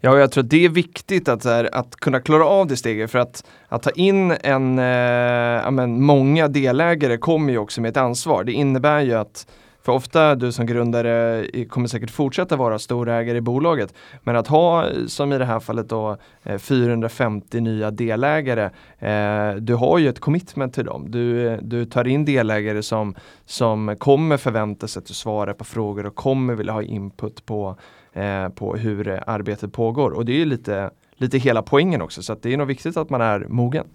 [0.00, 3.10] Ja, jag tror att det är viktigt att, här, att kunna klara av det steget
[3.10, 7.96] för att, att ta in en, eh, men många delägare kommer ju också med ett
[7.96, 8.44] ansvar.
[8.44, 9.46] Det innebär ju att
[9.84, 13.94] för ofta du som grundare kommer säkert fortsätta vara storägare i bolaget.
[14.22, 18.70] Men att ha, som i det här fallet då, eh, 450 nya delägare.
[18.98, 21.10] Eh, du har ju ett commitment till dem.
[21.10, 26.06] Du, du tar in delägare som, som kommer förvänta sig att du svarar på frågor
[26.06, 27.76] och kommer vilja ha input på,
[28.12, 30.10] eh, på hur arbetet pågår.
[30.10, 32.22] Och det är ju lite, lite hela poängen också.
[32.22, 33.86] Så att det är nog viktigt att man är mogen.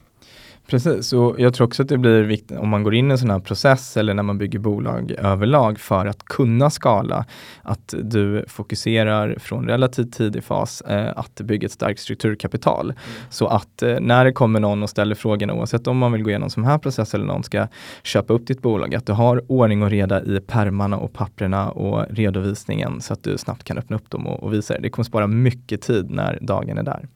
[0.69, 3.17] Precis, och jag tror också att det blir viktigt om man går in i en
[3.17, 7.25] sån här process eller när man bygger bolag överlag för att kunna skala,
[7.61, 12.93] att du fokuserar från relativt tidig fas eh, att bygga ett starkt strukturkapital.
[13.29, 16.29] Så att eh, när det kommer någon och ställer frågorna, oavsett om man vill gå
[16.29, 17.67] igenom sån här process eller någon ska
[18.03, 22.05] köpa upp ditt bolag, att du har ordning och reda i permarna och papperna och
[22.09, 24.79] redovisningen så att du snabbt kan öppna upp dem och, och visa det.
[24.79, 27.07] Det kommer spara mycket tid när dagen är där.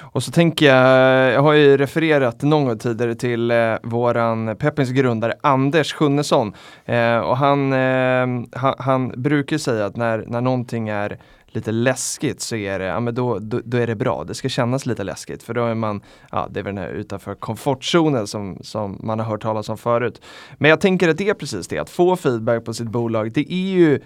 [0.00, 4.90] Och så tänker jag, jag har ju refererat någon gång tidigare till eh, våran Peppins
[4.90, 6.52] grundare Anders Sjunnesson.
[6.84, 11.18] Eh, och han, eh, han, han brukar säga att när, när någonting är
[11.52, 14.24] lite läskigt så är det, ja, men då, då, då är det bra.
[14.24, 16.90] Det ska kännas lite läskigt för då är man, ja det är väl den här
[16.90, 20.22] utanför komfortzonen som, som man har hört talas om förut.
[20.58, 23.52] Men jag tänker att det är precis det, att få feedback på sitt bolag, det
[23.52, 23.98] är ju,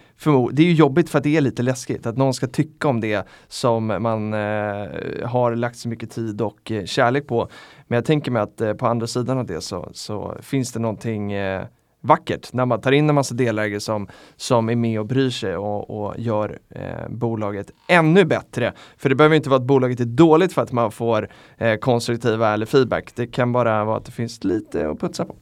[0.53, 2.07] det är ju jobbigt för att det är lite läskigt.
[2.07, 4.39] Att någon ska tycka om det som man eh,
[5.29, 7.49] har lagt så mycket tid och eh, kärlek på.
[7.87, 10.81] Men jag tänker mig att eh, på andra sidan av det så, så finns det
[10.81, 11.65] någonting eh,
[12.07, 15.57] vackert när man tar in en massa delägare som, som är med och bryr sig
[15.57, 18.73] och, och gör eh, bolaget ännu bättre.
[18.97, 22.55] För det behöver inte vara att bolaget är dåligt för att man får eh, konstruktiva
[22.55, 23.13] eller feedback.
[23.15, 25.35] Det kan bara vara att det finns lite att putsa på.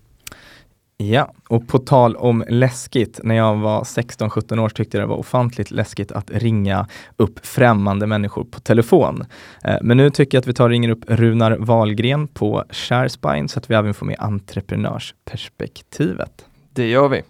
[0.97, 5.17] Ja, och på tal om läskigt, när jag var 16-17 år tyckte jag det var
[5.17, 9.25] ofantligt läskigt att ringa upp främmande människor på telefon.
[9.65, 13.49] Eh, men nu tycker jag att vi tar och ringer upp Runar Wahlgren på Sharespine
[13.49, 16.45] så att vi även får med entreprenörsperspektivet.
[16.75, 17.23] Det gör vi.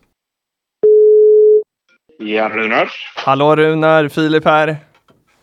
[2.18, 2.90] Ja, Runar.
[3.16, 4.76] Hallå Runar, Filip här.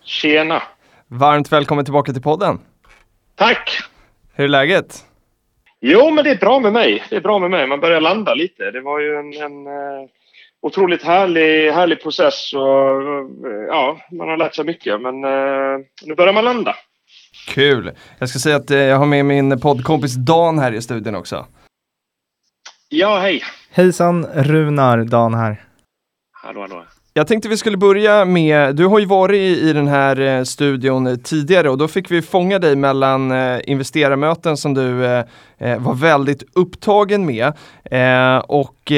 [0.04, 0.62] Tjena.
[1.08, 2.58] Varmt välkommen tillbaka till podden.
[3.34, 3.78] Tack.
[4.34, 5.04] Hur är läget?
[5.80, 7.02] Jo, men det är bra med mig.
[7.10, 7.66] Det är bra med mig.
[7.66, 8.70] Man börjar landa lite.
[8.70, 10.08] Det var ju en, en eh,
[10.62, 12.90] otroligt härlig, härlig process och
[13.50, 15.00] eh, ja, man har lärt sig mycket.
[15.00, 16.76] Men eh, nu börjar man landa.
[17.48, 17.90] Kul!
[18.18, 21.46] Jag ska säga att jag har med min poddkompis Dan här i studion också.
[22.94, 23.42] Ja, hej.
[23.70, 25.64] Hejsan Runar, Dan här.
[26.32, 26.84] Hallå, hallå.
[27.14, 31.22] Jag tänkte vi skulle börja med, du har ju varit i, den här eh, studion
[31.22, 35.24] tidigare och då fick vi fånga dig mellan eh, investerarmöten som du eh,
[35.78, 37.52] var väldigt upptagen med.
[38.46, 38.92] Och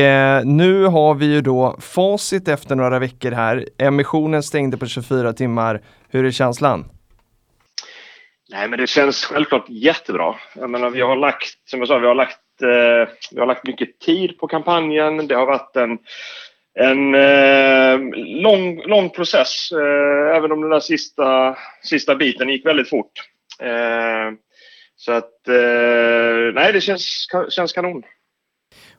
[0.44, 3.68] nu har vi ju då facit efter några veckor här.
[3.78, 5.80] Emissionen stängde på 24 timmar.
[6.08, 6.84] Hur är känslan?
[8.50, 10.34] Nej, men det känns självklart jättebra.
[10.54, 12.38] Jag menar, vi har lagt, som jag sa, vi har lagt,
[13.30, 15.26] vi har lagt mycket tid på kampanjen.
[15.26, 15.98] Det har varit en,
[16.74, 17.98] en eh,
[18.42, 23.12] lång, lång process, eh, även om den där sista, sista biten gick väldigt fort.
[23.60, 24.32] Eh,
[24.96, 28.02] så att, eh, nej, det känns, känns kanon.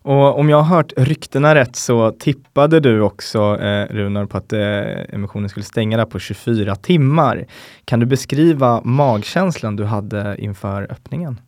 [0.01, 4.53] Och om jag har hört ryktena rätt så tippade du också eh, Runar på att
[4.53, 7.45] eh, emissionen skulle stänga där på 24 timmar.
[7.85, 11.41] Kan du beskriva magkänslan du hade inför öppningen?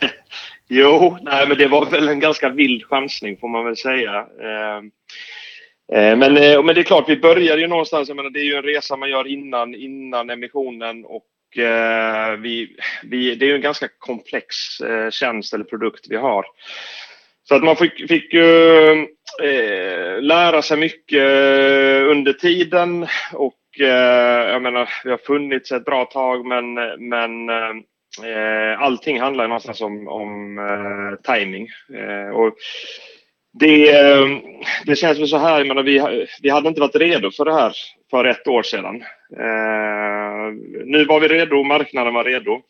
[0.68, 4.26] Jo, nej, men det var väl en ganska vild chansning får man väl säga.
[4.40, 4.76] Eh,
[5.98, 8.08] eh, men, eh, men det är klart, vi började ju någonstans.
[8.08, 11.24] Jag menar, det är ju en resa man gör innan, innan emissionen och
[12.38, 14.46] vi, vi, det är ju en ganska komplex
[15.10, 16.44] tjänst eller produkt vi har.
[17.48, 18.90] Så att man fick, fick ju
[19.42, 21.22] eh, lära sig mycket
[22.10, 23.60] under tiden och
[24.50, 26.74] jag menar, vi har funnits ett bra tag men,
[27.08, 27.50] men
[28.22, 31.68] Eh, allting handlar någonstans om, om eh, timing.
[31.94, 32.54] Eh, och
[33.60, 34.26] det, eh,
[34.86, 37.54] det känns väl så här, jag menar, vi, vi hade inte varit redo för det
[37.54, 37.72] här
[38.10, 39.02] för ett år sedan.
[39.36, 40.52] Eh,
[40.84, 42.60] nu var vi redo, marknaden var redo.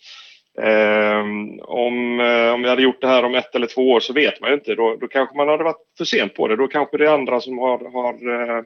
[0.62, 1.20] Eh,
[1.62, 4.40] om, eh, om vi hade gjort det här om ett eller två år så vet
[4.40, 4.74] man ju inte.
[4.74, 6.56] Då, då kanske man hade varit för sent på det.
[6.56, 8.12] Då kanske det är andra som har, har
[8.58, 8.62] eh,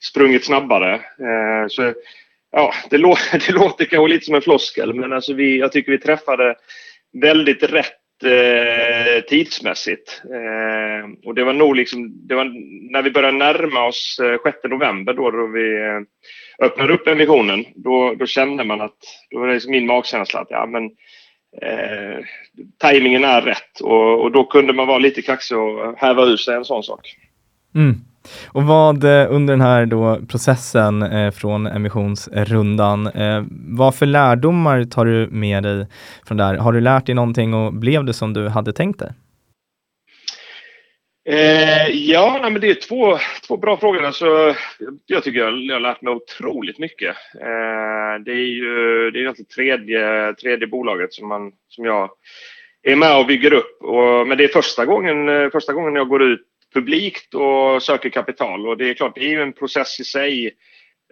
[0.00, 0.94] sprungit snabbare.
[0.94, 1.94] Eh, så
[2.52, 5.92] ja, det, lå det låter kanske lite som en floskel, men alltså vi, jag tycker
[5.92, 6.54] vi träffade
[7.22, 10.22] väldigt rätt eh, tidsmässigt.
[10.24, 12.44] Eh, och det var nog liksom, det var
[12.92, 16.00] när vi började närma oss eh, 6 november då, då vi eh,
[16.66, 18.98] öppnade upp emissionen, då, då kände man att,
[19.30, 20.84] då var det liksom min magkänsla att ja men
[21.62, 22.24] eh,
[22.78, 26.54] tajmingen är rätt och, och då kunde man vara lite kaxig och häva ur sig
[26.54, 27.16] en sån sak.
[27.74, 27.94] Mm.
[28.46, 34.84] Och vad eh, under den här då processen eh, från emissionsrundan, eh, vad för lärdomar
[34.84, 35.86] tar du med dig
[36.26, 36.54] från där?
[36.54, 39.10] Har du lärt dig någonting och blev det som du hade tänkt dig?
[41.30, 44.04] Eh, ja, nej, men det är två, två bra frågor.
[44.04, 44.54] Alltså,
[45.06, 47.16] jag tycker jag, jag har lärt mig otroligt mycket.
[47.40, 52.10] Eh, det är ju det är alltså tredje, tredje bolaget som, man, som jag
[52.82, 53.82] är med och bygger upp.
[53.82, 56.40] Och, men det är första gången, eh, första gången jag går ut
[56.74, 58.68] publikt och söker kapital.
[58.68, 60.46] Och det är klart, det är ju en process i sig.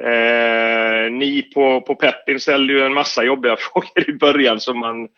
[0.00, 5.08] Eh, ni på, på Peppin ställde ju en massa jobbiga frågor i början som man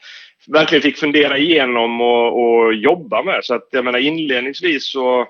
[0.47, 3.45] verkligen fick fundera igenom och, och jobba med.
[3.45, 5.20] Så att jag menar inledningsvis så,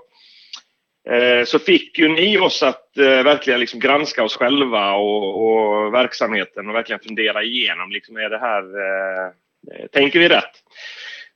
[1.10, 5.94] eh, så fick ju ni oss att eh, verkligen liksom granska oss själva och, och,
[5.94, 7.90] verksamheten och verkligen fundera igenom.
[7.90, 9.32] Liksom, är det här, eh,
[9.92, 10.62] tänker vi rätt?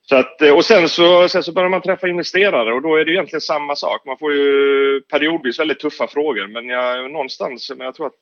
[0.08, 3.04] Så att, eh, och sen så, sen så börjar man träffa investerare och då är
[3.04, 4.06] det egentligen samma sak.
[4.06, 8.12] Man får ju periodvis väldigt tuffa frågor men jag, någonstans, men jag tror att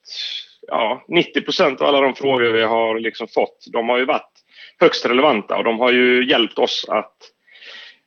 [0.66, 4.32] ja, 90 procent av alla de frågor vi har liksom fått, de har ju varit
[4.78, 7.16] högst relevanta och de har ju hjälpt oss att,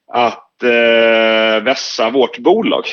[0.08, 2.86] att eh, vässa vårt bolag.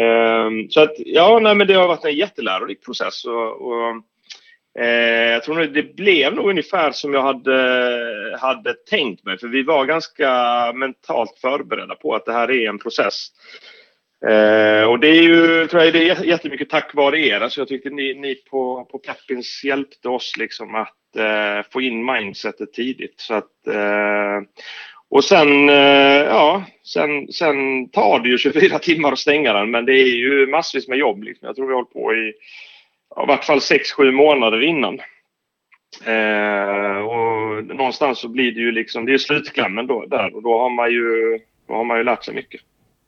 [0.00, 3.24] Eh, så att ja, nej, men det har varit en jättelärorik process.
[3.24, 4.02] Och, och
[4.78, 9.38] Eh, jag tror nog det blev nog ungefär som jag hade, hade tänkt mig.
[9.38, 10.32] För vi var ganska
[10.74, 13.28] mentalt förberedda på att det här är en process.
[14.26, 17.40] Eh, och det är ju tror jag, det är jättemycket tack vare er.
[17.40, 22.04] Alltså jag tyckte ni, ni på, på Peppins hjälpte oss liksom att eh, få in
[22.04, 23.20] mindsetet tidigt.
[23.20, 24.40] Så att, eh,
[25.10, 29.70] och sen, eh, ja, sen, sen tar det ju 24 timmar att stänga den.
[29.70, 31.22] Men det är ju massvis med jobb.
[31.22, 31.46] Liksom.
[31.46, 32.32] Jag tror vi har hållit på i
[33.22, 35.00] i vart fall 6-7 månader innan.
[36.06, 40.58] Eh, och någonstans så blir det ju liksom, det är slutklämmen då, där och då
[40.58, 41.38] har man ju,
[41.68, 42.60] då har man ju lärt sig mycket.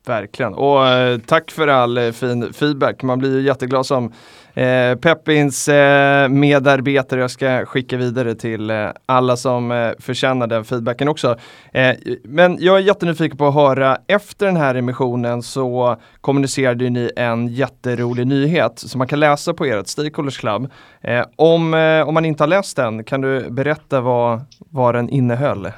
[0.06, 3.02] Verkligen och eh, tack för all eh, fin feedback.
[3.02, 4.12] Man blir ju jätteglad som
[4.54, 7.20] eh, Peppins eh, medarbetare.
[7.20, 11.36] Jag ska skicka vidare till eh, alla som eh, förtjänar den feedbacken också.
[11.72, 17.10] Eh, men jag är jättenyfiken på att höra, efter den här emissionen så kommunicerade ni
[17.16, 20.70] en jätterolig nyhet som man kan läsa på ert Stakeholders Club.
[21.00, 25.08] Eh, om, eh, om man inte har läst den, kan du berätta vad, vad den
[25.08, 25.68] innehöll?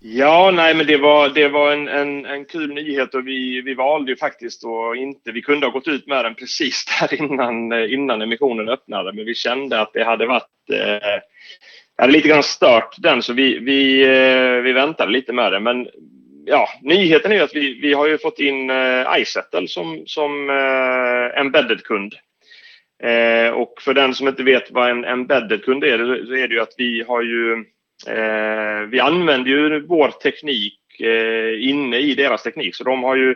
[0.00, 3.74] Ja, nej, men det var, det var en, en, en kul nyhet och vi, vi
[3.74, 5.32] valde ju faktiskt att inte...
[5.32, 9.34] Vi kunde ha gått ut med den precis där innan, innan emissionen öppnade, men vi
[9.34, 10.70] kände att det hade varit...
[10.72, 11.20] Eh,
[11.98, 15.60] hade lite grann stört den, så vi, vi, eh, vi väntade lite med det.
[15.60, 15.88] Men
[16.44, 20.50] ja, nyheten är ju att vi, vi har ju fått in eh, iSettle som, som
[20.50, 22.14] eh, embedded-kund.
[23.02, 26.60] Eh, och för den som inte vet vad en embedded-kund är, så är det ju
[26.60, 27.64] att vi har ju
[28.08, 33.34] Eh, vi använder ju vår teknik eh, inne i deras teknik, så de har ju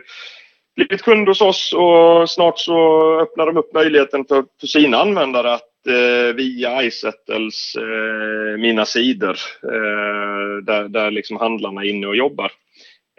[0.75, 5.53] blivit kund hos oss och snart så öppnar de upp möjligheten för, för sina användare
[5.53, 12.15] att eh, via iSettles eh, mina sidor eh, där, där liksom handlarna är inne och
[12.15, 12.51] jobbar.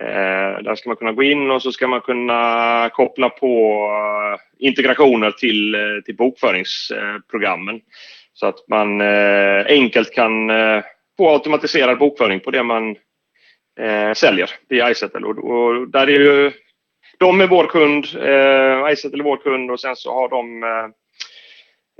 [0.00, 4.66] Eh, där ska man kunna gå in och så ska man kunna koppla på eh,
[4.66, 7.80] integrationer till, eh, till bokföringsprogrammen
[8.34, 10.82] så att man eh, enkelt kan eh,
[11.16, 12.96] få automatiserad bokföring på det man
[13.80, 15.26] eh, säljer via iSettle.
[15.26, 16.52] Och, och, där är ju
[17.18, 20.88] de är vår kund, eh, Izettle är vår kund och sen så har de eh,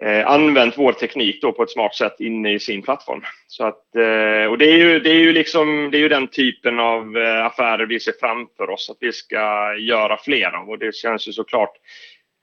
[0.09, 3.23] eh, använt vår teknik då på ett smart sätt inne i sin plattform.
[3.47, 6.29] Så att, eh, och det är, ju, det, är ju liksom, det är ju den
[6.29, 10.79] typen av eh, affärer vi ser framför oss att vi ska göra fler av och
[10.79, 11.73] det känns ju såklart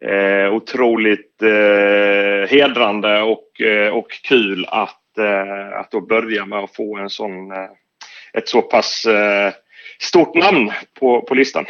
[0.05, 6.75] eh, otroligt eh, hedrande och, eh, och kul att, eh, att då börja med att
[6.75, 7.69] få en sån, eh,
[8.33, 9.53] ett så pass eh,
[9.99, 11.65] stort namn på, på listan.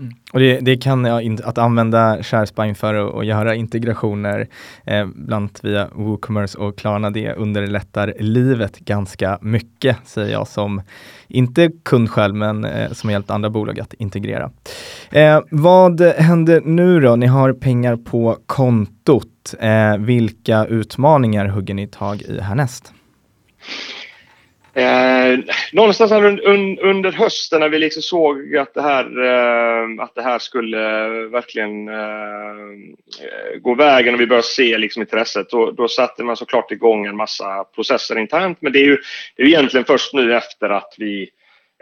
[0.00, 0.12] Mm.
[0.32, 4.48] Och det, det, kan ja, in, att använda ShareSpine för att, att göra integrationer,
[4.84, 10.82] eh, bland annat via WooCommerce och Klarna, det underlättar livet ganska mycket, säger jag som
[11.28, 14.50] inte kund själv, men eh, som har hjälpt andra bolag att integrera.
[15.10, 17.16] Eh, vad händer nu då?
[17.16, 19.26] Ni har pengar på kontot.
[19.54, 22.92] Eh, vilka utmaningar hugger ni tag i härnäst?
[24.76, 25.38] Eh,
[25.72, 30.22] någonstans un, un, under hösten när vi liksom såg att det här, eh, att det
[30.22, 30.78] här skulle
[31.28, 36.72] verkligen eh, gå vägen och vi började se liksom intresset, då, då satte man såklart
[36.72, 38.58] igång en massa processer internt.
[38.60, 38.98] Men det är ju
[39.36, 41.30] det är egentligen först nu efter att vi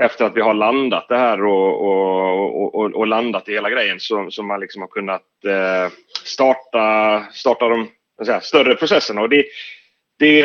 [0.03, 4.01] efter att vi har landat det här och, och, och, och landat i hela grejen
[4.01, 5.93] så, så man liksom har kunnat eh,
[6.25, 7.89] starta, starta de
[8.25, 9.21] säga, större processerna.
[9.21, 9.45] Och det,
[10.19, 10.43] det,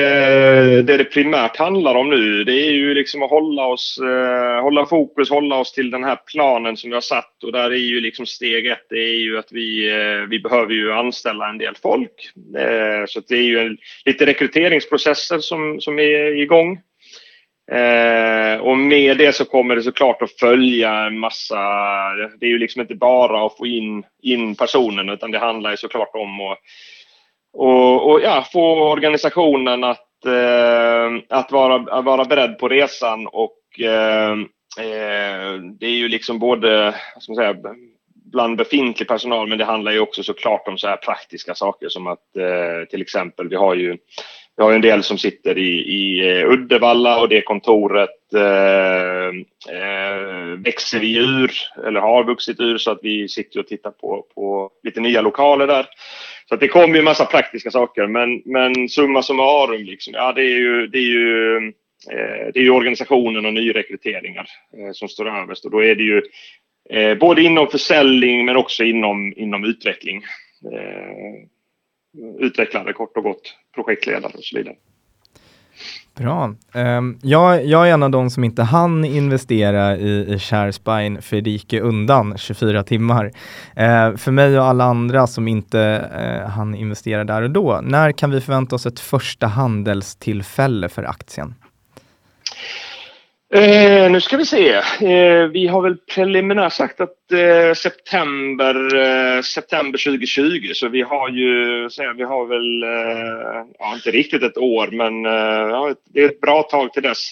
[0.81, 4.85] det det primärt handlar om nu det är ju liksom att hålla oss, eh, hålla
[4.85, 8.01] fokus, hålla oss till den här planen som vi har satt och där är ju
[8.01, 11.75] liksom steg ett, det är ju att vi, eh, vi behöver ju anställa en del
[11.81, 12.31] folk.
[12.57, 16.79] Eh, så det är ju en, lite rekryteringsprocesser som, som är igång.
[17.71, 21.57] Eh, och med det så kommer det såklart att följa en massa,
[22.39, 25.77] det är ju liksom inte bara att få in, in personen utan det handlar ju
[25.77, 26.57] såklart om att
[27.53, 34.31] och, och ja, få organisationen att, eh, att vara, vara beredd på resan och eh,
[34.79, 37.55] eh, det är ju liksom både, vad ska man säga,
[38.31, 42.07] bland befintlig personal men det handlar ju också såklart om så här praktiska saker som
[42.07, 43.97] att eh, till exempel vi har ju
[44.59, 49.27] vi har en del som sitter i, i eh, Uddevalla och det kontoret eh,
[49.75, 51.51] eh växer vi ur,
[51.87, 55.67] eller har vuxit ur, så att vi sitter och tittar på, på lite nya lokaler
[55.67, 55.85] där.
[56.45, 60.33] Så att det kommer ju en massa praktiska saker, men, men summa summarum, liksom, ja,
[60.33, 61.57] det, är ju, det, är ju,
[62.11, 64.47] eh, det är ju organisationen och nyrekryteringar
[64.77, 65.65] eh, som står överst.
[65.65, 66.21] Och då är det ju
[66.89, 70.23] eh, både inom försäljning men också inom, inom utveckling.
[70.73, 71.49] Eh,
[72.39, 74.75] utvecklare kort och gott, projektledare och så vidare.
[76.19, 76.55] Bra.
[76.73, 81.41] Um, jag, jag är en av de som inte hann investera i, i ShareSpine för
[81.41, 83.25] det gick undan 24 timmar.
[83.25, 88.11] Uh, för mig och alla andra som inte uh, hann investera där och då, när
[88.11, 91.55] kan vi förvänta oss ett första handelstillfälle för aktien?
[93.53, 94.73] Eh, nu ska vi se.
[94.73, 101.29] Eh, vi har väl preliminärt sagt att eh, september, eh, september 2020 så vi har
[101.29, 106.21] ju, säga, vi har väl, eh, ja, inte riktigt ett år men eh, ja, det
[106.21, 107.31] är ett bra tag till dess.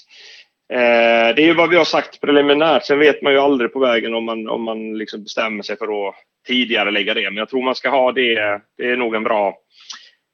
[0.74, 2.86] Eh, det är ju vad vi har sagt preliminärt.
[2.86, 6.10] Sen vet man ju aldrig på vägen om man, om man liksom bestämmer sig för
[6.10, 6.16] att
[6.48, 7.30] tidigare lägga det.
[7.30, 8.62] Men jag tror man ska ha det.
[8.78, 9.58] Det är nog en bra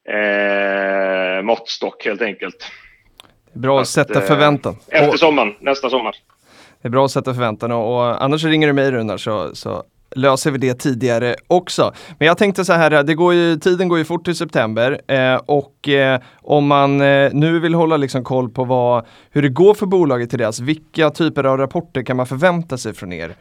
[0.08, 2.70] eh, måttstock helt enkelt.
[3.54, 4.76] Bra att sätta eh, förväntan.
[4.88, 6.16] Efter sommaren, nästa sommar.
[6.82, 9.84] Det är bra att sätta förväntan och, och annars ringer du mig Runar så, så
[10.14, 11.92] löser vi det tidigare också.
[12.18, 15.40] Men jag tänkte så här, det går ju, tiden går ju fort till september eh,
[15.46, 19.74] och eh, om man eh, nu vill hålla liksom koll på vad, hur det går
[19.74, 23.34] för bolaget till dess, vilka typer av rapporter kan man förvänta sig från er?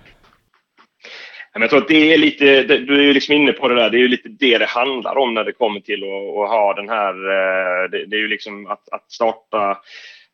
[1.53, 3.97] Jag tror att det är lite, du är ju liksom inne på det där, det
[3.97, 6.09] är ju lite det det handlar om när det kommer till att,
[6.43, 9.77] att ha den här, eh, det, det, är ju liksom att, att starta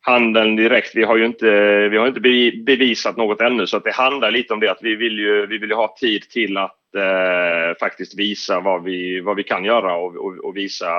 [0.00, 0.96] handeln direkt.
[0.96, 1.48] Vi har ju inte,
[1.88, 2.20] vi har inte
[2.66, 5.58] bevisat något ännu så att det handlar lite om det att vi vill ju, vi
[5.58, 10.16] vill ha tid till att eh, faktiskt visa vad vi, vad vi kan göra och,
[10.16, 10.90] och, och, visa,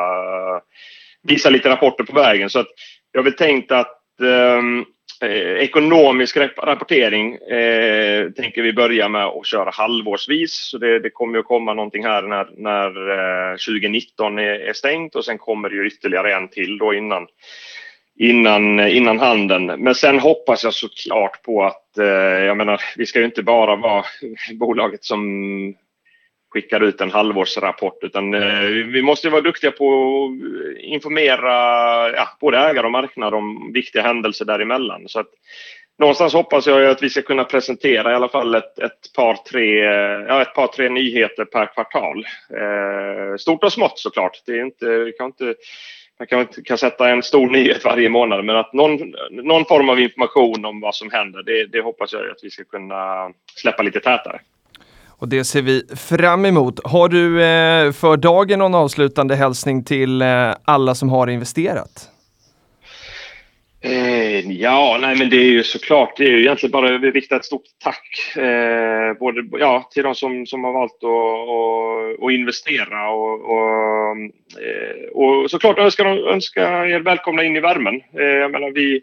[1.24, 2.50] visa lite rapporter på vägen.
[2.50, 2.70] Så att
[3.12, 4.62] jag har väl tänkt att eh,
[5.22, 10.54] Eh, ekonomisk rapportering eh, tänker vi börja med att köra halvårsvis.
[10.54, 13.10] Så det, det kommer att komma någonting här när, när
[13.52, 17.28] eh, 2019 är, är, stängt och sen kommer det ju ytterligare en till då innan,
[18.20, 19.66] innan, eh, innan handeln.
[19.66, 22.06] Men sen hoppas jag såklart på att, eh,
[22.46, 24.04] jag menar, vi ska ju inte bara vara
[24.54, 25.76] bolaget som
[26.52, 29.86] skickar ut en halvårsrapport utan eh, vi måste vara duktiga på
[30.26, 31.52] att informera
[32.12, 35.04] ja, både ägare och marknad om viktiga händelser däremellan.
[35.08, 35.30] Så att,
[36.00, 39.76] någonstans hoppas jag att vi ska kunna presentera i alla fall ett, ett, par, tre,
[40.28, 42.26] ja, ett par tre nyheter per kvartal.
[42.50, 44.44] Eh, stort och smått såklart.
[44.46, 45.56] Det är inte, vi kan inte,
[46.20, 49.90] man kan inte kan sätta en stor nyhet varje månad men att någon, någon form
[49.90, 53.84] av information om vad som händer det, det hoppas jag att vi ska kunna släppa
[53.84, 54.40] lite tätare.
[55.22, 56.80] Och det ser vi fram emot.
[56.84, 62.10] Har du eh, för dagen någon avslutande hälsning till eh, alla som har investerat?
[63.84, 67.36] Eh, ja, nej men det är ju såklart, det är ju egentligen bara att rikta
[67.36, 72.32] ett stort tack eh, både, ja, till de som, som har valt att, att, att
[72.32, 74.18] investera och, och,
[74.62, 77.96] eh, och såklart önska, önska er välkomna in i värmen.
[78.20, 79.02] Eh, jag menar vi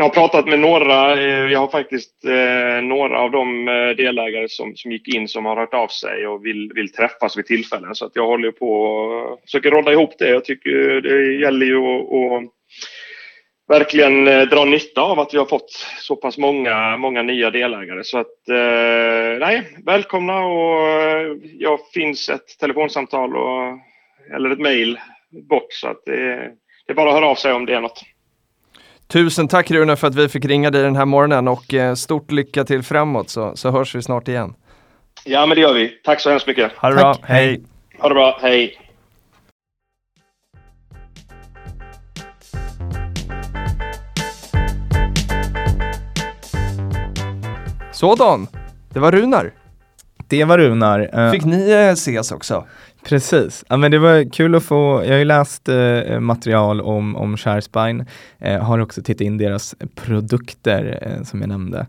[0.00, 4.48] jag har pratat med några, eh, jag har faktiskt eh, några av de eh, delägare
[4.48, 7.94] som, som gick in som har hört av sig och vill, vill träffas vid tillfällen.
[7.94, 10.28] Så att jag håller på och försöker råda ihop det.
[10.28, 12.50] Jag tycker det gäller ju att, att
[13.68, 18.04] verkligen eh, dra nytta av att vi har fått så pass många, många nya delägare.
[18.04, 18.36] Så att,
[19.40, 20.88] nej, välkomna och
[21.58, 23.78] jag finns ett telefonsamtal och,
[24.34, 24.98] eller ett mejl
[25.48, 26.52] bort så att det,
[26.86, 28.02] det är bara att höra av sig om det är något.
[29.10, 32.30] Tusen tack Rune för att vi fick ringa dig den här morgonen och eh, stort
[32.30, 34.54] lycka till framåt så, så hörs vi snart igen.
[35.24, 35.88] Ja men det gör vi.
[36.04, 36.72] Tack så hemskt mycket.
[36.72, 37.62] Ha det bra, hej!
[37.98, 38.76] Ha det bra, hej!
[47.92, 48.46] Sådan,
[48.88, 49.52] det var Runar.
[50.30, 51.10] Det var Runar.
[51.12, 52.66] Eh, Fick ni eh, ses också?
[53.04, 57.16] Precis, ja, men det var kul att få, jag har ju läst eh, material om,
[57.16, 58.06] om Sharespine,
[58.38, 61.86] eh, har också tittat in deras produkter eh, som jag nämnde.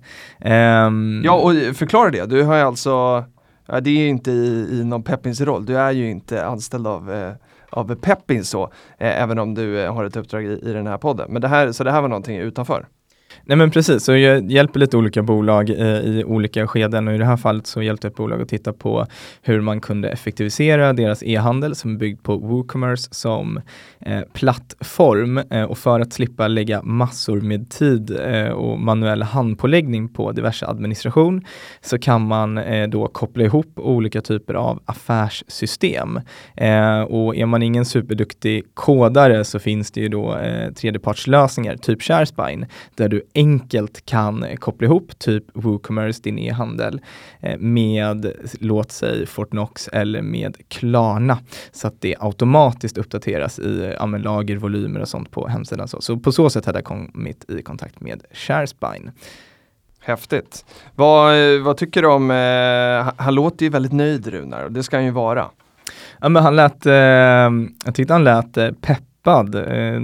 [0.85, 3.23] Um, ja och förklara det, du har ju alltså,
[3.81, 7.13] det är ju inte i, i någon Peppins roll, du är ju inte anställd av
[7.13, 7.31] eh,
[7.69, 8.63] av Peppins så,
[8.97, 11.31] eh, även om du har ett uppdrag i, i den här podden.
[11.31, 12.85] Men det här, så det här var någonting utanför?
[13.45, 17.17] Nej men precis, så jag hjälper lite olika bolag eh, i olika skeden och i
[17.17, 19.05] det här fallet så hjälpte jag ett bolag att titta på
[19.41, 23.61] hur man kunde effektivisera deras e-handel som är byggd på WooCommerce som
[23.99, 30.09] eh, plattform eh, och för att slippa lägga massor med tid eh, och manuell handpåläggning
[30.09, 31.45] på diverse administration
[31.81, 36.19] så kan man eh, då koppla ihop olika typer av affärssystem.
[36.55, 42.01] Eh, och är man ingen superduktig kodare så finns det ju då eh, tredjepartslösningar, typ
[42.01, 42.65] ShareSpine,
[42.95, 47.01] där du enkelt kan koppla ihop typ WooCommerce, din e-handel,
[47.39, 51.37] eh, med låt säg Fortnox eller med Klarna
[51.71, 55.87] så att det automatiskt uppdateras i ja, lagervolymer och sånt på hemsidan.
[55.87, 59.11] Så, så på så sätt hade jag kommit i kontakt med ShareSpine.
[60.03, 60.65] Häftigt.
[60.95, 64.97] Vad, vad tycker du om, eh, han låter ju väldigt nöjd Runar och det ska
[64.97, 65.49] han ju vara.
[66.19, 66.93] Ja men han lät, eh,
[67.85, 70.01] jag tyckte han lät eh, pepp peppad eh,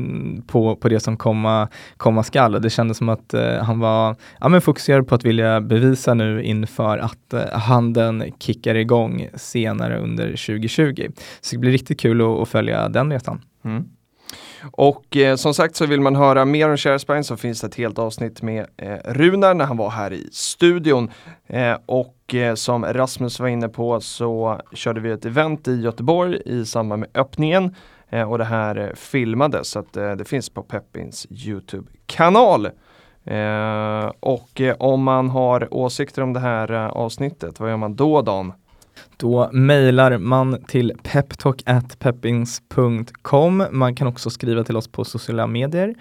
[0.47, 2.55] på, på det som komma, komma skall.
[2.55, 6.13] Och det kändes som att eh, han var ja, men fokuserad på att vilja bevisa
[6.13, 11.07] nu inför att eh, handeln kickar igång senare under 2020.
[11.41, 13.41] Så det blir riktigt kul att, att följa den resan.
[13.65, 13.85] Mm.
[14.71, 17.75] Och eh, som sagt så vill man höra mer om ShareSpine så finns det ett
[17.75, 21.11] helt avsnitt med eh, Runar när han var här i studion.
[21.47, 26.41] Eh, och eh, som Rasmus var inne på så körde vi ett event i Göteborg
[26.45, 27.75] i samband med öppningen
[28.09, 32.65] Eh, och det här eh, filmades så att eh, det finns på Peppins Youtube-kanal.
[33.25, 38.53] Eh, och om man har åsikter om det här avsnittet, vad gör man då Dan?
[39.17, 43.63] Då mejlar man till peptalk.peppins.com.
[43.71, 45.95] Man kan också skriva till oss på sociala medier,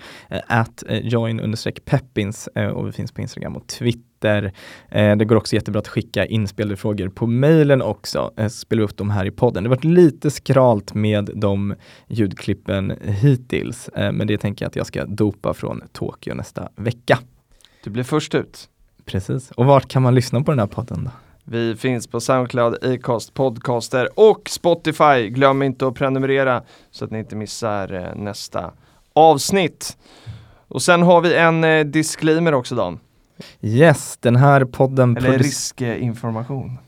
[0.46, 4.52] at join-peppins och vi finns på Instagram och Twitter Twitter.
[4.88, 8.32] Eh, det går också jättebra att skicka inspelade frågor på mejlen också.
[8.36, 9.64] Eh, spelar upp dem här i podden.
[9.64, 11.74] Det har varit lite skralt med de
[12.08, 17.18] ljudklippen hittills, eh, men det tänker jag att jag ska dopa från Tokyo nästa vecka.
[17.84, 18.68] Du blir först ut.
[19.04, 19.50] Precis.
[19.50, 21.10] Och vart kan man lyssna på den här podden då?
[21.44, 25.28] Vi finns på Soundcloud, Acast, Podcaster och Spotify.
[25.28, 28.72] Glöm inte att prenumerera så att ni inte missar eh, nästa
[29.12, 29.96] avsnitt.
[30.68, 32.98] Och sen har vi en disclaimer också Dan.
[33.60, 35.16] Yes, den här podden...
[35.16, 36.78] Eller riskinformation.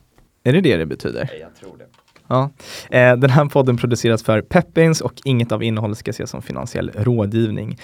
[0.45, 1.29] Är det det det betyder?
[1.33, 1.85] Nej, jag tror det.
[2.29, 2.51] Ja.
[2.91, 6.91] Eh, den här podden produceras för Peppins och inget av innehållet ska ses som finansiell
[6.95, 7.79] rådgivning.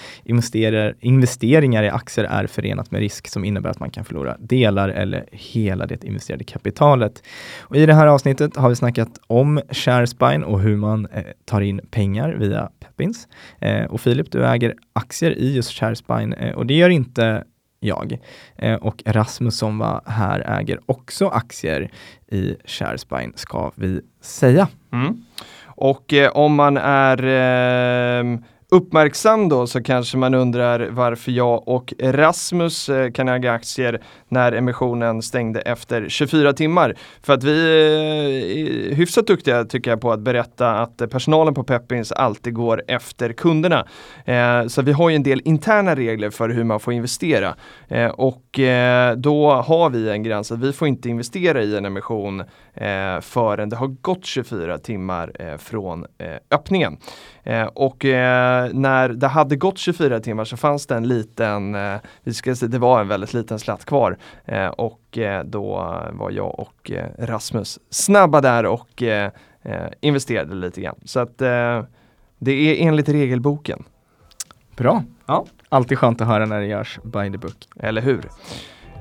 [0.99, 5.25] investeringar i aktier är förenat med risk som innebär att man kan förlora delar eller
[5.31, 7.23] hela det investerade kapitalet.
[7.61, 11.61] Och I det här avsnittet har vi snackat om ShareSpine och hur man eh, tar
[11.61, 13.27] in pengar via Peppins.
[13.59, 17.43] Eh, och Filip, du äger aktier i just ShareSpine eh, och det gör inte
[17.79, 18.17] jag.
[18.55, 21.91] Eh, och Rasmus som var här äger också aktier
[22.27, 24.67] i Sharespine ska vi säga.
[24.93, 25.25] Mm.
[25.65, 28.39] Och eh, om man är eh,
[28.75, 34.51] uppmärksam då så kanske man undrar varför jag och Rasmus eh, kan äga aktier när
[34.51, 36.95] emissionen stängde efter 24 timmar.
[37.21, 41.63] För att vi eh, är hyfsat duktiga tycker jag på att berätta att personalen på
[41.63, 43.85] Peppins alltid går efter kunderna.
[44.25, 47.55] Eh, så vi har ju en del interna regler för hur man får investera.
[48.13, 48.59] Och
[49.17, 52.43] då har vi en gräns att vi får inte investera i en emission
[52.75, 56.97] eh, förrän det har gått 24 timmar eh, från eh, öppningen.
[57.43, 61.95] Eh, och eh, när det hade gått 24 timmar så fanns det en liten, eh,
[62.23, 64.17] vi ska säga, det var en väldigt liten slatt kvar
[64.77, 65.75] och då
[66.11, 69.03] var jag och Rasmus snabba där och
[70.01, 70.95] investerade lite grann.
[71.05, 73.83] Så att det är enligt regelboken,
[74.75, 75.03] Bra.
[75.25, 75.45] Ja.
[75.69, 77.67] Alltid skönt att höra när det görs by the book.
[77.79, 78.29] eller hur?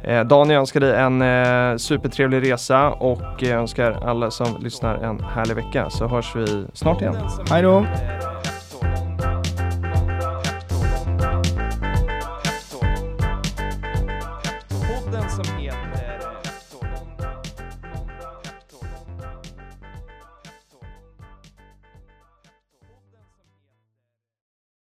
[0.06, 5.20] Eh, Daniel önskar dig en eh, supertrevlig resa och eh, önskar alla som lyssnar en
[5.20, 7.16] härlig vecka så hörs vi snart igen.
[7.50, 7.86] Hej då!